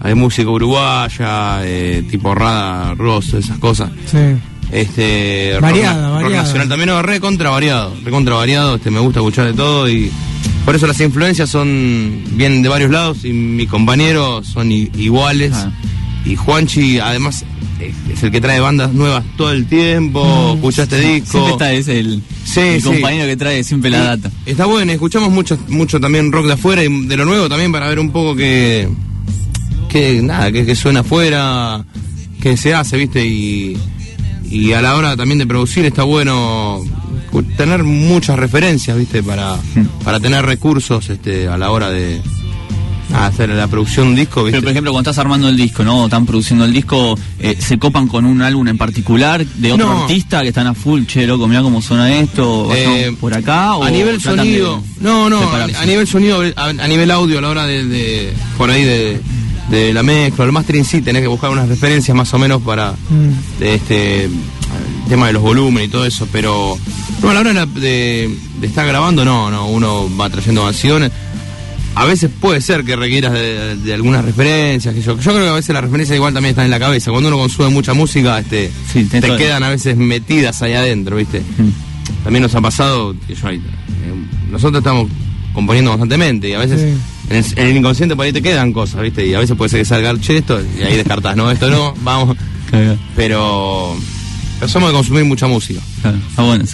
hay 0.00 0.14
música 0.14 0.50
uruguaya, 0.50 1.60
eh, 1.64 2.02
tipo 2.10 2.34
Rada, 2.34 2.94
Ross, 2.94 3.34
esas 3.34 3.58
cosas. 3.58 3.90
Sí. 4.10 4.18
Este, 4.70 5.52
rock 5.54 5.62
Variada, 5.62 6.20
rock, 6.20 6.32
nacional 6.32 6.68
también, 6.68 6.88
no, 6.88 7.02
re 7.02 7.20
contra 7.20 7.50
variado, 7.50 7.94
re 8.04 8.10
contra 8.10 8.34
variado, 8.34 8.76
este, 8.76 8.90
me 8.90 8.98
gusta 9.00 9.20
escuchar 9.20 9.46
de 9.46 9.52
todo 9.54 9.88
y 9.88 10.10
por 10.64 10.74
eso 10.74 10.86
las 10.86 11.00
influencias 11.00 11.48
son, 11.50 12.22
vienen 12.32 12.62
de 12.62 12.68
varios 12.68 12.90
lados 12.90 13.24
y 13.24 13.32
mis 13.32 13.68
compañeros 13.68 14.46
son 14.46 14.72
iguales 14.72 15.52
Ah. 15.54 15.70
y 16.24 16.34
Juanchi 16.36 16.98
además 16.98 17.44
es, 17.80 17.94
es 18.16 18.22
el 18.22 18.30
que 18.30 18.40
trae 18.40 18.58
bandas 18.60 18.92
nuevas 18.92 19.24
todo 19.36 19.52
el 19.52 19.66
tiempo, 19.66 20.54
escucha 20.54 20.84
este 20.84 21.00
disco. 21.00 21.30
Siempre 21.32 21.52
está 21.52 21.72
ese 21.72 21.98
el, 22.00 22.22
Sí, 22.44 22.60
el 22.60 22.82
sí. 22.82 22.88
compañero 22.88 23.26
que 23.26 23.36
trae 23.36 23.62
siempre 23.62 23.90
la 23.90 24.00
data. 24.16 24.30
Está 24.46 24.64
bueno, 24.66 24.90
escuchamos 24.92 25.30
mucho, 25.30 25.58
mucho 25.68 26.00
también 26.00 26.32
rock 26.32 26.46
de 26.46 26.52
afuera 26.54 26.82
y 26.82 27.06
de 27.06 27.16
lo 27.16 27.24
nuevo 27.26 27.48
también 27.48 27.70
para 27.72 27.88
ver 27.88 27.98
un 27.98 28.10
poco 28.10 28.34
que, 28.34 28.88
que 29.88 30.20
nada, 30.22 30.50
que, 30.50 30.64
que 30.64 30.74
suena 30.74 31.00
afuera, 31.00 31.84
que 32.40 32.56
se 32.56 32.74
hace, 32.74 32.96
viste, 32.96 33.24
y, 33.24 33.76
y 34.50 34.72
a 34.72 34.82
la 34.82 34.94
hora 34.96 35.16
también 35.16 35.38
de 35.38 35.46
producir 35.46 35.84
está 35.84 36.02
bueno 36.02 36.82
tener 37.56 37.82
muchas 37.82 38.38
referencias, 38.38 38.96
viste, 38.96 39.22
para, 39.22 39.56
para 40.04 40.20
tener 40.20 40.44
recursos 40.46 41.10
este, 41.10 41.48
a 41.48 41.58
la 41.58 41.70
hora 41.72 41.90
de 41.90 42.20
hacer 43.12 43.48
la 43.50 43.66
producción 43.68 44.06
de 44.06 44.10
un 44.10 44.16
disco, 44.16 44.34
Pero 44.36 44.44
viste. 44.46 44.60
por 44.62 44.70
ejemplo, 44.70 44.92
cuando 44.92 45.10
estás 45.10 45.20
armando 45.22 45.48
el 45.48 45.56
disco, 45.56 45.84
¿no? 45.84 46.02
O 46.02 46.04
están 46.06 46.26
produciendo 46.26 46.64
el 46.64 46.72
disco, 46.72 47.16
eh, 47.38 47.56
¿se 47.58 47.78
copan 47.78 48.08
con 48.08 48.24
un 48.24 48.40
álbum 48.42 48.66
en 48.68 48.78
particular 48.78 49.44
de 49.44 49.72
otro 49.72 49.86
No. 49.86 50.02
artista 50.02 50.42
que 50.42 50.48
están 50.48 50.66
a 50.66 50.74
full, 50.74 51.04
che, 51.06 51.26
loco, 51.26 51.46
mirá 51.46 51.62
cómo 51.62 51.82
suena 51.82 52.12
esto, 52.18 52.68
Eh, 52.74 53.14
por 53.20 53.34
acá? 53.34 53.74
O 53.76 53.84
a 53.84 53.90
nivel 53.90 54.20
sonido, 54.20 54.82
no, 55.00 55.28
no, 55.28 55.40
a, 55.52 55.86
nivel 55.86 56.06
sonido, 56.08 56.42
a, 56.56 56.64
a 56.68 56.88
nivel 56.88 57.10
audio, 57.10 57.38
a 57.38 57.42
la 57.42 57.48
hora 57.50 57.66
de, 57.66 57.84
de- 57.84 58.32
por 58.56 58.70
ahí 58.70 58.82
de, 58.84 59.20
de 59.70 59.92
la 59.92 60.02
mezcla, 60.02 60.44
el 60.44 60.52
mastering 60.52 60.84
sí, 60.84 61.00
tenés 61.02 61.22
que 61.22 61.28
buscar 61.28 61.50
unas 61.50 61.68
referencias 61.68 62.16
más 62.16 62.32
o 62.34 62.38
menos 62.38 62.62
para 62.62 62.92
Mm. 62.92 63.58
de 63.60 63.74
este 63.74 64.24
el 64.24 64.30
tema 65.08 65.26
de 65.28 65.32
los 65.34 65.42
volúmenes 65.42 65.88
y 65.88 65.90
todo 65.90 66.04
eso, 66.06 66.26
pero 66.32 66.76
no, 67.22 67.30
a 67.30 67.34
la 67.34 67.40
hora 67.40 67.50
de, 67.50 67.54
la- 67.54 67.66
de- 67.66 68.34
de 68.60 68.66
estar 68.66 68.86
grabando, 68.86 69.24
no, 69.24 69.50
no, 69.50 69.66
uno 69.68 70.08
va 70.18 70.28
trayendo 70.30 70.64
canciones. 70.64 71.10
A 71.96 72.04
veces 72.06 72.28
puede 72.40 72.60
ser 72.60 72.82
que 72.84 72.96
requieras 72.96 73.32
de, 73.34 73.76
de 73.76 73.94
algunas 73.94 74.24
referencias, 74.24 74.92
que 74.94 75.00
yo, 75.00 75.16
yo 75.20 75.30
creo 75.32 75.44
que 75.44 75.48
a 75.50 75.52
veces 75.52 75.72
las 75.74 75.84
referencias 75.84 76.16
igual 76.16 76.34
también 76.34 76.50
están 76.50 76.64
en 76.64 76.70
la 76.72 76.80
cabeza. 76.80 77.10
Cuando 77.12 77.28
uno 77.28 77.38
consume 77.38 77.68
mucha 77.68 77.94
música, 77.94 78.38
este, 78.40 78.70
Sí, 78.92 79.04
te 79.04 79.20
todo- 79.20 79.36
quedan 79.36 79.62
a 79.62 79.68
veces 79.68 79.96
metidas 79.96 80.60
ahí 80.62 80.72
adentro, 80.72 81.16
¿viste? 81.16 81.40
Mm. 81.40 82.24
También 82.24 82.42
nos 82.42 82.54
ha 82.54 82.60
pasado 82.60 83.14
que 83.28 83.34
yo 83.36 83.46
ahí, 83.46 83.56
eh, 83.58 83.60
nosotros 84.50 84.80
estamos 84.80 85.08
componiendo 85.52 85.90
constantemente 85.92 86.48
y 86.48 86.54
a 86.54 86.58
veces 86.58 86.80
Sí. 86.80 86.98
En, 87.30 87.36
el, 87.36 87.44
en 87.56 87.66
el 87.66 87.76
inconsciente 87.76 88.16
por 88.16 88.24
ahí 88.24 88.32
te 88.32 88.42
quedan 88.42 88.72
cosas, 88.72 89.02
¿viste? 89.02 89.26
Y 89.26 89.34
a 89.34 89.38
veces 89.38 89.56
puede 89.56 89.68
ser 89.70 89.80
que 89.80 89.84
salga 89.84 90.18
che 90.18 90.38
esto 90.38 90.60
y 90.78 90.82
ahí 90.82 90.96
descartás, 90.96 91.36
no, 91.36 91.50
esto 91.50 91.70
no, 91.70 91.94
vamos. 92.02 92.36
Pero, 93.16 93.96
pero 94.58 94.68
somos 94.68 94.90
de 94.90 94.94
consumir 94.94 95.24
mucha 95.24 95.46
música. 95.46 95.80
claro, 96.02 96.18
está 96.28 96.42
bueno. 96.42 96.64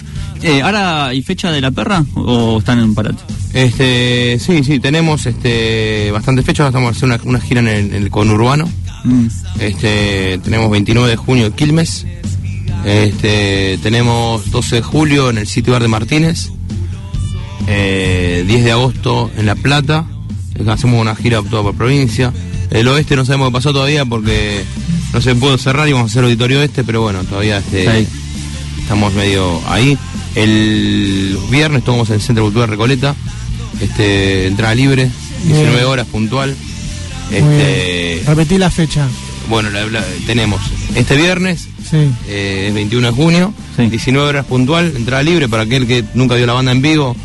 Eh, 0.41 0.61
¿Ahora 0.61 1.07
hay 1.07 1.21
fecha 1.21 1.51
de 1.51 1.61
la 1.61 1.69
perra 1.69 2.03
o 2.15 2.57
están 2.57 2.79
en 2.79 2.95
parate? 2.95 3.21
Este, 3.53 4.39
sí, 4.39 4.63
sí, 4.63 4.79
tenemos 4.79 5.25
este 5.25 6.09
bastantes 6.11 6.45
fechas, 6.45 6.67
estamos 6.67 6.95
haciendo 6.95 7.15
una, 7.15 7.23
una 7.29 7.41
gira 7.41 7.59
en 7.59 7.67
el, 7.67 7.93
en 7.93 8.03
el 8.03 8.09
conurbano. 8.09 8.67
Mm. 9.03 9.27
Este, 9.59 10.39
tenemos 10.43 10.71
29 10.71 11.09
de 11.09 11.15
junio 11.15 11.45
en 11.47 11.53
Quilmes. 11.53 12.05
Este, 12.85 13.77
tenemos 13.83 14.49
12 14.49 14.77
de 14.77 14.81
julio 14.81 15.29
en 15.29 15.37
el 15.37 15.47
sitio 15.47 15.73
bar 15.73 15.81
de 15.81 15.87
Martínez. 15.87 16.51
Eh, 17.67 18.43
10 18.47 18.63
de 18.63 18.71
agosto 18.71 19.29
en 19.37 19.45
La 19.45 19.55
Plata. 19.55 20.05
Hacemos 20.67 21.01
una 21.01 21.15
gira 21.15 21.41
toda 21.41 21.63
por 21.63 21.75
provincia. 21.75 22.33
El 22.69 22.87
oeste 22.87 23.15
no 23.15 23.25
sabemos 23.25 23.49
qué 23.49 23.53
pasó 23.53 23.73
todavía 23.73 24.05
porque 24.05 24.63
no 25.13 25.21
se 25.21 25.35
pudo 25.35 25.57
cerrar 25.57 25.87
y 25.89 25.91
vamos 25.93 26.09
a 26.09 26.11
hacer 26.11 26.23
auditorio 26.23 26.61
este, 26.61 26.83
pero 26.83 27.01
bueno, 27.01 27.23
todavía 27.23 27.57
este, 27.57 28.07
estamos 28.79 29.13
medio 29.13 29.61
ahí. 29.67 29.97
El 30.35 31.37
viernes 31.49 31.79
estamos 31.79 32.09
en 32.09 32.15
el 32.15 32.21
Centro 32.21 32.45
Cultural 32.45 32.69
Recoleta. 32.69 33.15
Este, 33.81 34.47
entrada 34.47 34.75
libre, 34.75 35.09
19 35.43 35.71
Bien. 35.71 35.85
horas 35.85 36.07
puntual. 36.07 36.55
Este. 37.31 38.23
Repetí 38.25 38.57
la 38.57 38.69
fecha. 38.69 39.07
Bueno, 39.49 39.69
la- 39.69 39.85
la- 39.87 40.03
tenemos 40.25 40.61
este 40.95 41.15
viernes, 41.17 41.67
Sí. 41.89 41.97
eh, 42.27 42.65
es 42.69 42.73
21 42.73 43.07
de 43.07 43.13
junio, 43.13 43.53
Sí. 43.75 43.87
19 43.87 44.27
horas 44.29 44.45
puntual, 44.45 44.93
entrada 44.95 45.23
libre 45.23 45.47
para 45.49 45.63
aquel 45.63 45.87
que 45.87 46.03
nunca 46.13 46.35
vio 46.35 46.45
la 46.45 46.53
banda 46.53 46.71
en 46.71 46.81
vivo 46.81 47.15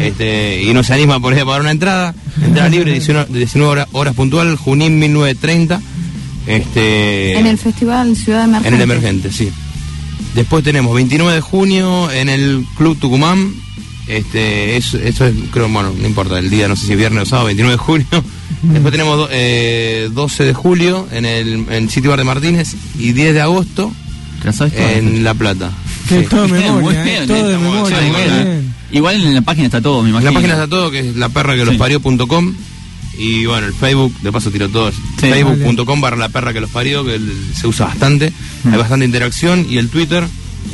este, 0.00 0.62
y 0.62 0.74
no 0.74 0.82
se 0.82 0.92
anima 0.94 1.20
por 1.20 1.32
ahí 1.32 1.40
a 1.40 1.44
pagar 1.44 1.60
una 1.60 1.70
entrada. 1.70 2.14
Entrada 2.42 2.68
libre, 2.76 2.92
19, 2.92 3.26
19 3.32 3.70
horas, 3.70 3.88
horas 3.92 4.14
puntual, 4.14 4.56
Junín 4.56 4.98
1930. 4.98 5.80
Este, 6.46 7.38
En 7.38 7.46
el 7.46 7.58
Festival 7.58 8.16
Ciudad 8.16 8.44
Emergente. 8.44 8.68
en 8.68 8.74
el 8.74 8.80
emergente, 8.80 9.32
sí. 9.32 9.50
Después 10.34 10.64
tenemos 10.64 10.94
29 10.94 11.34
de 11.34 11.40
junio 11.40 12.10
en 12.10 12.28
el 12.28 12.64
Club 12.76 12.98
Tucumán. 12.98 13.52
Este, 14.10 14.76
eso, 14.76 14.98
eso 14.98 15.24
es, 15.26 15.34
creo, 15.52 15.68
bueno, 15.68 15.92
no 15.96 16.06
importa 16.06 16.38
el 16.38 16.50
día, 16.50 16.66
no 16.68 16.74
sé 16.76 16.86
si 16.86 16.92
es 16.92 16.98
viernes 16.98 17.22
o 17.22 17.26
sábado, 17.26 17.46
29 17.46 17.74
de 17.76 17.78
junio. 17.78 18.06
Después 18.62 18.92
tenemos 18.92 19.16
do- 19.16 19.28
eh, 19.30 20.08
12 20.12 20.44
de 20.44 20.52
julio 20.54 21.06
en 21.12 21.24
el, 21.24 21.66
en 21.70 21.88
sitio 21.88 22.10
bar 22.10 22.18
de 22.18 22.24
Martínez 22.24 22.74
y 22.98 23.12
10 23.12 23.34
de 23.34 23.40
agosto 23.40 23.92
en 24.74 25.22
La 25.24 25.34
Plata. 25.34 25.70
Sí. 26.08 26.24
todo 26.28 26.48
memoria, 26.48 27.02
bien, 27.04 27.22
eh, 27.22 27.26
todo 27.26 27.48
de 27.48 27.56
memoria. 27.58 27.98
bien. 28.00 28.74
Igual 28.92 29.22
en 29.24 29.34
la 29.34 29.42
página 29.42 29.66
está 29.66 29.80
todo, 29.80 30.02
me 30.02 30.08
En 30.08 30.14
imagino. 30.16 30.30
la 30.32 30.34
página 30.34 30.54
está 30.54 30.66
todo, 30.68 30.90
que 30.90 30.98
es 31.00 31.16
la 31.16 31.28
perra 31.28 31.54
que 31.54 31.64
los 31.64 31.74
Sí. 31.74 31.78
parió.com. 31.78 32.54
Y 33.18 33.44
bueno, 33.46 33.66
el 33.66 33.74
Facebook, 33.74 34.14
de 34.22 34.32
paso 34.32 34.50
tiro 34.50 34.68
todo. 34.68 34.90
Sí. 34.90 34.96
Facebook.com 35.20 36.00
barra 36.00 36.16
la 36.16 36.28
perra 36.30 36.52
que 36.52 36.60
los 36.60 36.70
parió, 36.70 37.04
que 37.04 37.20
se 37.54 37.66
usa 37.66 37.86
bastante. 37.86 38.32
Mm. 38.64 38.72
Hay 38.72 38.78
bastante 38.78 39.04
interacción. 39.04 39.66
Y 39.68 39.76
el 39.78 39.88
Twitter, 39.90 40.24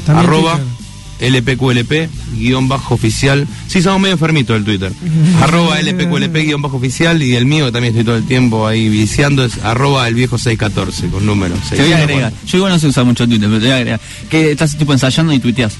También 0.07 0.27
arroba 0.27 0.53
Twitter. 0.59 0.76
LPQLP 1.21 2.09
guion 2.37 2.69
bajo 2.69 2.95
oficial. 2.95 3.47
Sí, 3.67 3.83
somos 3.83 4.01
medio 4.01 4.15
enfermitos 4.15 4.57
el 4.57 4.65
Twitter. 4.65 4.93
arroba 5.43 5.79
LPQLP 5.81 6.35
guion 6.35 6.63
bajo 6.63 6.77
oficial. 6.77 7.23
Y 7.23 7.35
el 7.35 7.47
mío, 7.47 7.67
que 7.67 7.73
también 7.73 7.93
estoy 7.95 8.05
todo 8.05 8.17
el 8.17 8.27
tiempo 8.27 8.67
ahí 8.67 8.89
viciando, 8.89 9.45
es 9.45 9.59
arroba 9.65 10.07
el 10.09 10.15
viejo 10.15 10.39
614 10.39 11.09
con 11.09 11.25
número. 11.27 11.55
Te 11.71 11.77
voy 11.83 11.93
a 11.93 11.99
agregar. 11.99 12.33
Yo 12.47 12.59
igual 12.59 12.73
no 12.73 12.79
sé 12.79 12.87
usar 12.89 13.05
mucho 13.05 13.27
Twitter, 13.27 13.49
pero 13.49 13.61
te 13.61 13.67
voy 13.67 13.73
a 13.73 13.77
agregar. 13.77 14.01
Que 14.31 14.53
estás 14.53 14.77
tipo 14.77 14.93
ensayando 14.93 15.33
y 15.33 15.39
tuiteas. 15.39 15.75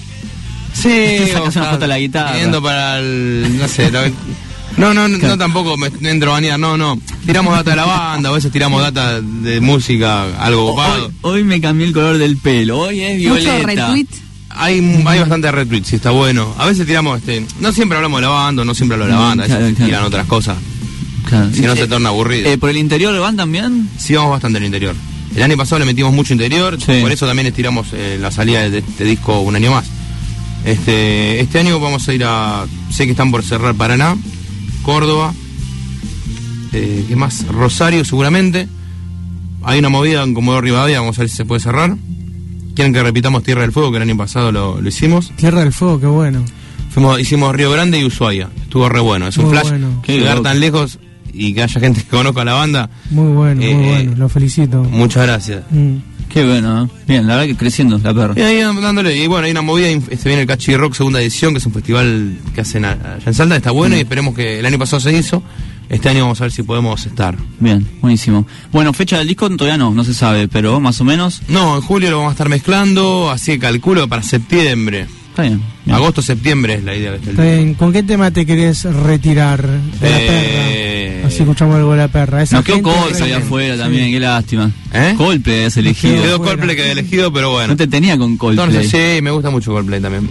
Sí, 0.73 1.19
Sacas 1.33 1.57
una 1.57 1.65
foto 1.67 1.79
de 1.81 1.87
la 1.89 1.99
guitarra. 1.99 2.39
Yendo 2.39 2.63
para 2.63 2.99
el, 2.99 3.57
no 3.59 3.69
sé, 3.69 3.91
No, 4.77 4.93
no, 4.93 5.09
no, 5.09 5.19
no 5.19 5.39
tampoco 5.39 5.77
me 5.77 5.91
entro 6.11 6.31
a 6.31 6.35
bañar, 6.35 6.59
no, 6.59 6.77
no. 6.77 6.99
Tiramos 7.25 7.55
data 7.55 7.71
de 7.71 7.77
la 7.77 7.87
banda, 7.87 8.29
a 8.29 8.33
veces 8.33 8.53
tiramos 8.53 8.83
data 8.83 9.21
de 9.21 9.61
música, 9.61 10.25
algo 10.39 10.71
copado. 10.71 11.07
Hoy, 11.23 11.41
hoy 11.41 11.45
me 11.45 11.61
cambié 11.61 11.87
el 11.87 11.93
color 11.95 12.19
del 12.19 12.37
pelo, 12.37 12.81
hoy 12.81 13.01
es 13.01 13.19
Mucho 13.19 13.35
violeta. 13.41 13.67
retweet. 13.67 14.07
Hay, 14.57 15.03
hay 15.07 15.19
bastante 15.21 15.51
retweets, 15.53 15.89
sí, 15.89 15.97
está 15.97 16.11
bueno. 16.11 16.55
A 16.59 16.67
veces 16.67 16.87
tiramos, 16.87 17.19
este, 17.19 17.45
no 17.61 17.73
siempre 17.73 17.97
hablamos 17.97 18.19
de 18.21 18.27
la 18.27 18.33
banda, 18.33 18.65
no 18.65 18.75
siempre 18.75 18.95
hablo 18.95 19.07
de 19.07 19.13
la 19.13 19.19
Mm, 19.19 19.23
banda, 19.23 19.45
a 19.45 19.47
veces 19.47 19.59
claro, 19.59 19.75
claro. 19.77 19.87
tiran 19.91 20.05
otras 20.05 20.27
cosas. 20.27 20.57
Claro. 21.29 21.51
Si 21.53 21.61
no 21.63 21.75
se 21.77 21.87
torna 21.89 22.09
aburrido. 22.11 22.49
eh, 22.51 22.57
¿Por 22.59 22.71
el 22.71 22.77
interior 22.77 23.19
van 23.21 23.37
también? 23.37 23.89
Sí, 23.99 24.15
vamos 24.15 24.31
bastante 24.31 24.59
al 24.59 24.65
interior. 24.65 24.95
El 25.35 25.43
año 25.43 25.57
pasado 25.57 25.81
le 25.81 25.85
metimos 25.85 26.13
mucho 26.15 26.33
interior, 26.33 26.79
Sí. 26.81 27.01
por 27.03 27.13
eso 27.13 27.27
también 27.27 27.47
estiramos 27.49 27.89
eh, 27.93 28.17
la 28.21 28.31
salida 28.31 28.69
de 28.71 28.79
este 28.79 29.05
disco 29.05 29.41
un 29.41 29.57
año 29.57 29.73
más. 29.73 29.87
Este, 30.65 31.41
este 31.41 31.59
año 31.59 31.79
vamos 31.79 32.09
a 32.09 32.15
ir 32.15 32.25
a. 32.25 32.65
Sé 32.91 33.05
que 33.05 33.11
están 33.11 33.31
por 33.31 33.43
cerrar 33.45 33.75
Paraná, 33.75 34.17
Córdoba, 34.83 35.35
eh, 36.73 37.05
¿qué 37.09 37.17
más? 37.17 37.47
Rosario 37.49 38.05
seguramente. 38.05 38.69
Hay 39.63 39.79
una 39.81 39.89
movida 39.89 40.23
en 40.23 40.33
Comodoro 40.33 40.63
Rivadavia, 40.63 41.01
vamos 41.01 41.19
a 41.19 41.23
ver 41.23 41.29
si 41.29 41.37
se 41.37 41.45
puede 41.45 41.61
cerrar. 41.61 41.97
Quieren 42.77 42.93
que 42.93 43.03
repitamos 43.03 43.43
Tierra 43.43 43.63
del 43.63 43.73
Fuego, 43.73 43.91
que 43.91 43.97
el 43.97 44.03
año 44.05 44.17
pasado 44.17 44.53
lo, 44.53 44.81
lo 44.81 44.89
hicimos. 44.89 45.33
Tierra 45.37 45.61
del 45.61 45.73
Fuego, 45.73 45.99
qué 45.99 46.07
bueno. 46.07 46.45
Fuimos, 46.91 47.19
hicimos 47.19 47.55
Río 47.57 47.71
Grande 47.73 47.99
y 47.99 48.05
Ushuaia. 48.05 48.49
Estuvo 48.63 48.89
re 48.89 49.01
bueno. 49.01 49.27
Es 49.27 49.37
un 49.39 49.47
Muy 49.47 49.55
flash. 49.55 49.69
bueno. 49.71 50.03
Llegar 50.07 50.41
tan 50.43 50.61
lejos 50.61 50.99
y 51.33 51.53
que 51.55 51.63
haya 51.63 51.81
gente 51.81 52.03
que 52.03 52.09
conozca 52.09 52.45
la 52.45 52.53
banda. 52.55 52.89
Muy 53.11 53.33
bueno, 53.33 53.61
Eh, 53.63 53.75
muy 53.75 53.85
eh, 53.85 53.89
bueno. 53.89 54.13
Lo 54.17 54.29
felicito. 54.29 54.83
Muchas 54.85 55.27
gracias. 55.27 55.63
Mm. 55.71 55.97
Qué 56.29 56.45
bueno, 56.45 56.85
¿eh? 56.85 56.89
Bien, 57.09 57.27
la 57.27 57.37
verdad 57.37 57.49
que 57.49 57.57
creciendo 57.57 57.99
la 57.99 58.13
perra. 58.13 58.35
Y 58.37 58.43
ahí 58.43 58.61
dándole, 58.61 59.17
y 59.17 59.27
bueno, 59.27 59.47
hay 59.47 59.53
una 59.53 59.63
movida, 59.63 59.89
este 59.89 60.29
viene 60.29 60.43
el 60.43 60.47
Cachi 60.49 60.77
Rock 60.77 60.95
segunda 60.95 61.21
edición, 61.21 61.53
que 61.55 61.59
es 61.59 61.67
un 61.67 61.73
festival 61.73 62.37
que 62.55 62.61
hacen 62.61 62.85
allá 62.85 63.19
en 63.25 63.33
Salta, 63.35 63.57
está 63.57 63.71
bueno 63.71 63.97
y 63.97 64.01
esperemos 64.01 64.35
que 64.35 64.59
el 64.59 64.67
año 64.67 64.79
pasado 64.79 65.01
se 65.01 65.17
hizo, 65.17 65.43
este 65.89 66.09
año 66.09 66.23
vamos 66.23 66.41
a 66.41 66.45
ver 66.45 66.53
si 66.53 66.63
podemos 66.63 67.05
estar. 67.07 67.37
Bien, 67.61 67.87
buenísimo. 68.01 68.47
Bueno, 68.73 68.93
fecha 68.93 69.19
del 69.19 69.29
disco 69.29 69.49
todavía 69.51 69.79
no, 69.79 69.93
no 69.93 70.05
se 70.05 70.15
sabe, 70.15 70.49
pero 70.49 70.81
más 70.81 71.01
o 71.01 71.05
menos 71.05 71.43
No, 71.49 71.77
en 71.77 71.83
julio 71.83 72.11
lo 72.11 72.17
vamos 72.19 72.31
a 72.31 72.35
estar 72.35 72.49
mezclando, 72.49 73.31
así 73.31 73.53
que 73.53 73.59
calculo 73.61 74.09
para 74.09 74.23
septiembre, 74.23 75.07
está 75.31 75.43
bien. 75.43 75.63
bien. 75.85 75.97
agosto, 75.97 76.23
septiembre 76.23 76.75
es 76.75 76.85
la 76.85 76.95
idea 76.97 77.11
que 77.13 77.17
está 77.19 77.31
el 77.31 77.37
Está 77.39 77.45
bien. 77.57 77.75
¿Con 77.75 77.93
qué 77.93 78.03
tema 78.03 78.31
te 78.31 78.45
querés 78.47 78.85
retirar 78.85 79.63
de 79.67 80.11
la 80.11 80.19
Eh, 80.19 80.27
perra? 81.23 81.29
Así 81.29 81.43
escuchamos 81.43 81.75
algo 81.77 81.91
de 81.93 81.99
la 81.99 82.09
perra. 82.09 82.43
Esa 82.43 82.57
Nos 82.57 82.65
quedó 82.65 82.83
Coldplay 82.83 83.21
reina. 83.21 83.37
afuera 83.39 83.75
Sí. 83.75 83.81
también, 83.81 84.11
qué 84.13 84.21
lástima. 84.21 84.71
¿Eh? 84.93 85.15
Coldplay 85.17 85.57
habías 85.57 85.77
elegido. 85.77 86.23
Quedó. 86.23 86.39
Coldplay 86.43 86.77
que 86.77 86.83
había 86.83 86.93
elegido, 86.93 87.33
pero 87.33 87.51
bueno. 87.51 87.69
No 87.69 87.77
te 87.77 87.87
tenía 87.89 88.17
con 88.17 88.37
Coldplay. 88.37 88.67
Entonces 88.69 88.91
sí, 89.17 89.23
me 89.23 89.31
gusta 89.33 89.51
mucho 89.51 89.73
Coldplay 89.73 90.01
también. 90.01 90.29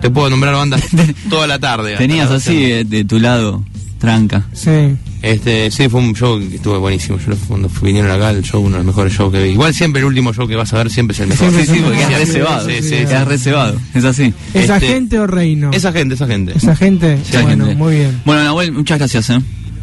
Te 0.00 0.10
puedo 0.10 0.28
nombrar 0.30 0.54
bandas 0.54 0.82
toda 1.30 1.46
la 1.46 1.58
tarde. 1.58 1.96
Tenías 1.96 2.30
así 2.30 2.84
de 2.84 3.04
tu 3.04 3.18
lado, 3.18 3.62
tranca. 4.04 4.44
Sí. 4.52 4.96
Este, 5.22 5.70
sí, 5.70 5.88
fue 5.88 6.00
un 6.00 6.14
show 6.14 6.38
que 6.38 6.56
estuvo 6.56 6.78
buenísimo. 6.80 7.18
Yo 7.18 7.34
cuando 7.48 7.68
fui- 7.68 7.86
vinieron 7.88 8.10
acá, 8.10 8.30
el 8.30 8.42
show, 8.42 8.60
uno 8.60 8.72
de 8.72 8.78
los 8.78 8.86
mejores 8.86 9.12
shows 9.14 9.32
que 9.32 9.42
vi. 9.42 9.50
Igual 9.50 9.72
siempre 9.74 10.00
el 10.00 10.06
último 10.06 10.32
show 10.34 10.46
que 10.46 10.54
vas 10.56 10.72
a 10.74 10.78
ver 10.78 10.90
siempre 10.90 11.14
es 11.14 11.20
el 11.20 11.28
mejor. 11.28 11.48
Siempre 11.50 11.66
Sí, 11.66 11.74
sí, 11.74 11.80
porque 11.82 11.98
quedas 11.98 12.10
sí, 12.12 12.18
reservado. 12.26 12.68
sí, 12.68 12.74
sí, 12.82 12.90
Quedas 12.90 13.22
sí. 13.24 13.28
reservado. 13.28 13.80
Es 13.94 14.04
así. 14.04 14.34
¿Esa 14.52 14.74
Este, 14.76 14.86
gente 14.88 15.18
o 15.18 15.26
reino? 15.26 15.70
Esa 15.72 15.92
gente, 15.92 16.14
esa 16.14 16.26
gente. 16.26 16.52
Esa 16.56 16.76
gente. 16.76 17.14
Esa 17.14 17.42
bueno, 17.42 17.64
gente. 17.66 17.78
muy 17.78 17.94
bien. 17.96 18.20
Bueno, 18.26 18.42
Nahuel, 18.44 18.72
muchas 18.72 18.98
gracias, 18.98 19.30
¿eh? 19.30 19.40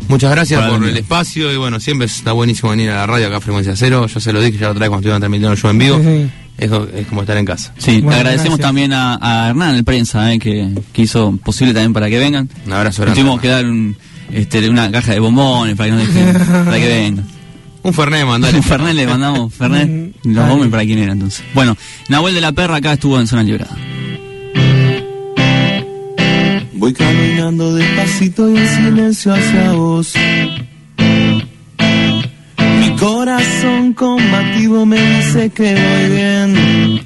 Muchas 0.08 0.32
gracias 0.32 0.62
Por 0.70 0.84
el 0.84 0.98
espacio 0.98 1.54
y 1.54 1.58
bueno, 1.58 1.80
siempre 1.80 2.06
está 2.06 2.34
buenísimo 2.34 2.72
venir 2.72 2.90
a 2.90 2.96
la 2.96 3.08
radio 3.08 3.28
acá 3.28 3.38
a 3.38 3.42
Frecuencia 3.42 3.76
Cero. 3.76 4.08
Yo 4.08 4.20
se 4.20 4.34
lo 4.34 4.42
dije 4.42 4.58
ya 4.58 4.66
la 4.66 4.72
otra 4.72 4.82
vez 4.82 4.90
cuando 4.90 5.00
estuvieron 5.00 5.22
transmitiendo 5.22 5.52
el 5.54 5.58
show 5.58 5.72
en 5.72 5.78
vivo. 5.78 5.98
Sí, 6.00 6.04
sí. 6.04 6.30
Es, 6.58 6.70
co- 6.70 6.88
es 6.94 7.08
como 7.08 7.22
estar 7.22 7.38
en 7.38 7.46
casa. 7.46 7.74
Sí, 7.78 7.94
Bueno, 8.02 8.10
le 8.12 8.16
agradecemos 8.18 8.58
gracias. 8.60 8.68
también 8.68 8.94
a, 8.94 9.18
a 9.22 9.50
Hernán, 9.50 9.76
el 9.76 9.84
prensa, 9.84 10.32
¿eh? 10.34 10.38
que, 10.38 10.70
que 10.92 11.02
hizo 11.04 11.36
posible 11.44 11.74
también 11.74 11.94
para 11.94 12.10
que 12.10 12.20
vengan. 12.20 12.50
Un 12.68 12.74
abrazo 12.74 13.02
grande. 13.04 13.20
Tuvimos 13.22 13.40
que 13.42 13.48
dar 13.48 13.66
un, 13.66 13.96
este, 14.34 14.70
una 14.70 14.92
caja 14.92 15.14
de 15.14 15.20
bombones 15.20 15.76
para 15.76 15.90
que, 15.90 15.96
no 15.96 16.02
dejen- 16.04 16.66
para 16.66 16.78
que 16.80 16.88
vengan. 16.88 17.26
Un 17.84 17.94
Fernet, 17.94 18.26
mandale. 18.28 18.62
Fernet 18.62 18.94
le 18.94 19.08
mandamos, 19.08 19.52
Fernet, 19.54 19.88
Mm, 19.90 20.34
los 20.34 20.48
bombones 20.48 20.72
para 20.72 20.84
quién 20.84 21.00
era 21.00 21.14
entonces. 21.14 21.44
Bueno, 21.56 21.76
Nahuel 22.10 22.36
de 22.36 22.42
la 22.42 22.52
Perra 22.52 22.76
acá 22.78 22.94
estuvo 22.94 23.20
en 23.20 23.26
Zona 23.28 23.42
Librada. 23.44 23.76
Voy 26.74 26.94
caminando 26.94 27.74
despacito 27.76 28.50
y 28.52 28.58
en 28.58 28.68
silencio 28.68 29.34
hacia 29.34 29.72
vos. 29.74 30.14
Mi 32.80 32.96
corazón 32.98 33.94
combativo 33.94 34.86
me 34.86 35.00
dice 35.18 35.50
que 35.52 35.74
voy 35.76 36.16
bien. 36.16 37.02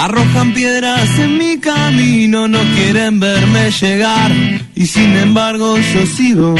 Arrojan 0.00 0.54
piedras 0.54 1.18
en 1.18 1.36
mi 1.36 1.58
camino, 1.58 2.48
no 2.48 2.58
quieren 2.74 3.20
verme 3.20 3.70
llegar. 3.70 4.32
Y 4.74 4.86
sin 4.86 5.14
embargo 5.14 5.76
yo 5.76 6.06
sigo 6.06 6.54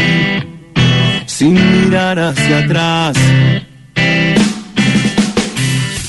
sin 1.25 1.55
mirar 1.55 2.19
hacia 2.19 2.59
atrás. 2.59 3.17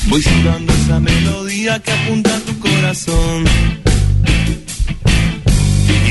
Voy 0.08 0.22
silbando 0.22 0.74
esa 0.74 1.00
melodía 1.00 1.80
que 1.80 1.92
apunta 1.94 2.36
a 2.36 2.40
tu 2.42 2.60
corazón. 2.60 3.46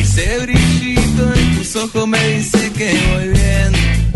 Ese 0.00 0.38
brillito 0.38 1.34
en 1.34 1.56
tus 1.58 1.76
ojos 1.76 2.08
me 2.08 2.28
dice 2.28 2.72
que 2.72 2.98
voy 3.12 3.28
bien. 3.28 4.09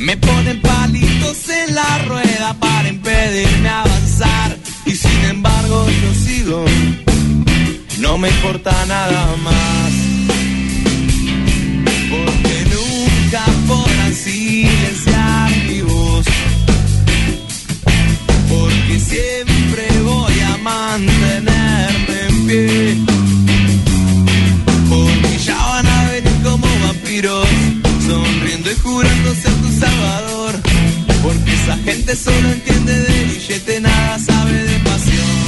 Me 0.00 0.16
ponen 0.16 0.62
palitos 0.62 1.48
en 1.50 1.74
la 1.74 1.98
rueda 2.06 2.56
para 2.58 2.88
impedirme 2.88 3.68
avanzar. 3.68 4.56
Y 4.86 4.92
sin 4.92 5.24
embargo 5.28 5.86
yo 6.02 6.14
sigo. 6.14 6.64
No 7.98 8.16
me 8.16 8.30
importa 8.30 8.72
nada 8.86 9.36
más. 9.44 10.09
Sonriendo 28.70 28.72
y 28.72 28.74
jurando 28.76 29.34
ser 29.34 29.52
tu 29.54 29.72
salvador. 29.72 30.54
Porque 31.22 31.54
esa 31.54 31.76
gente 31.78 32.16
solo 32.16 32.52
entiende 32.52 32.98
de 32.98 33.24
billete, 33.24 33.80
nada 33.80 34.18
sabe 34.18 34.52
de 34.52 34.78
pasión. 34.80 35.39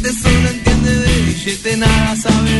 Gente 0.00 0.12
solo 0.14 0.48
entiende 0.48 0.96
de 0.96 1.22
billete, 1.22 1.76
nada 1.76 2.16
sabe 2.16 2.59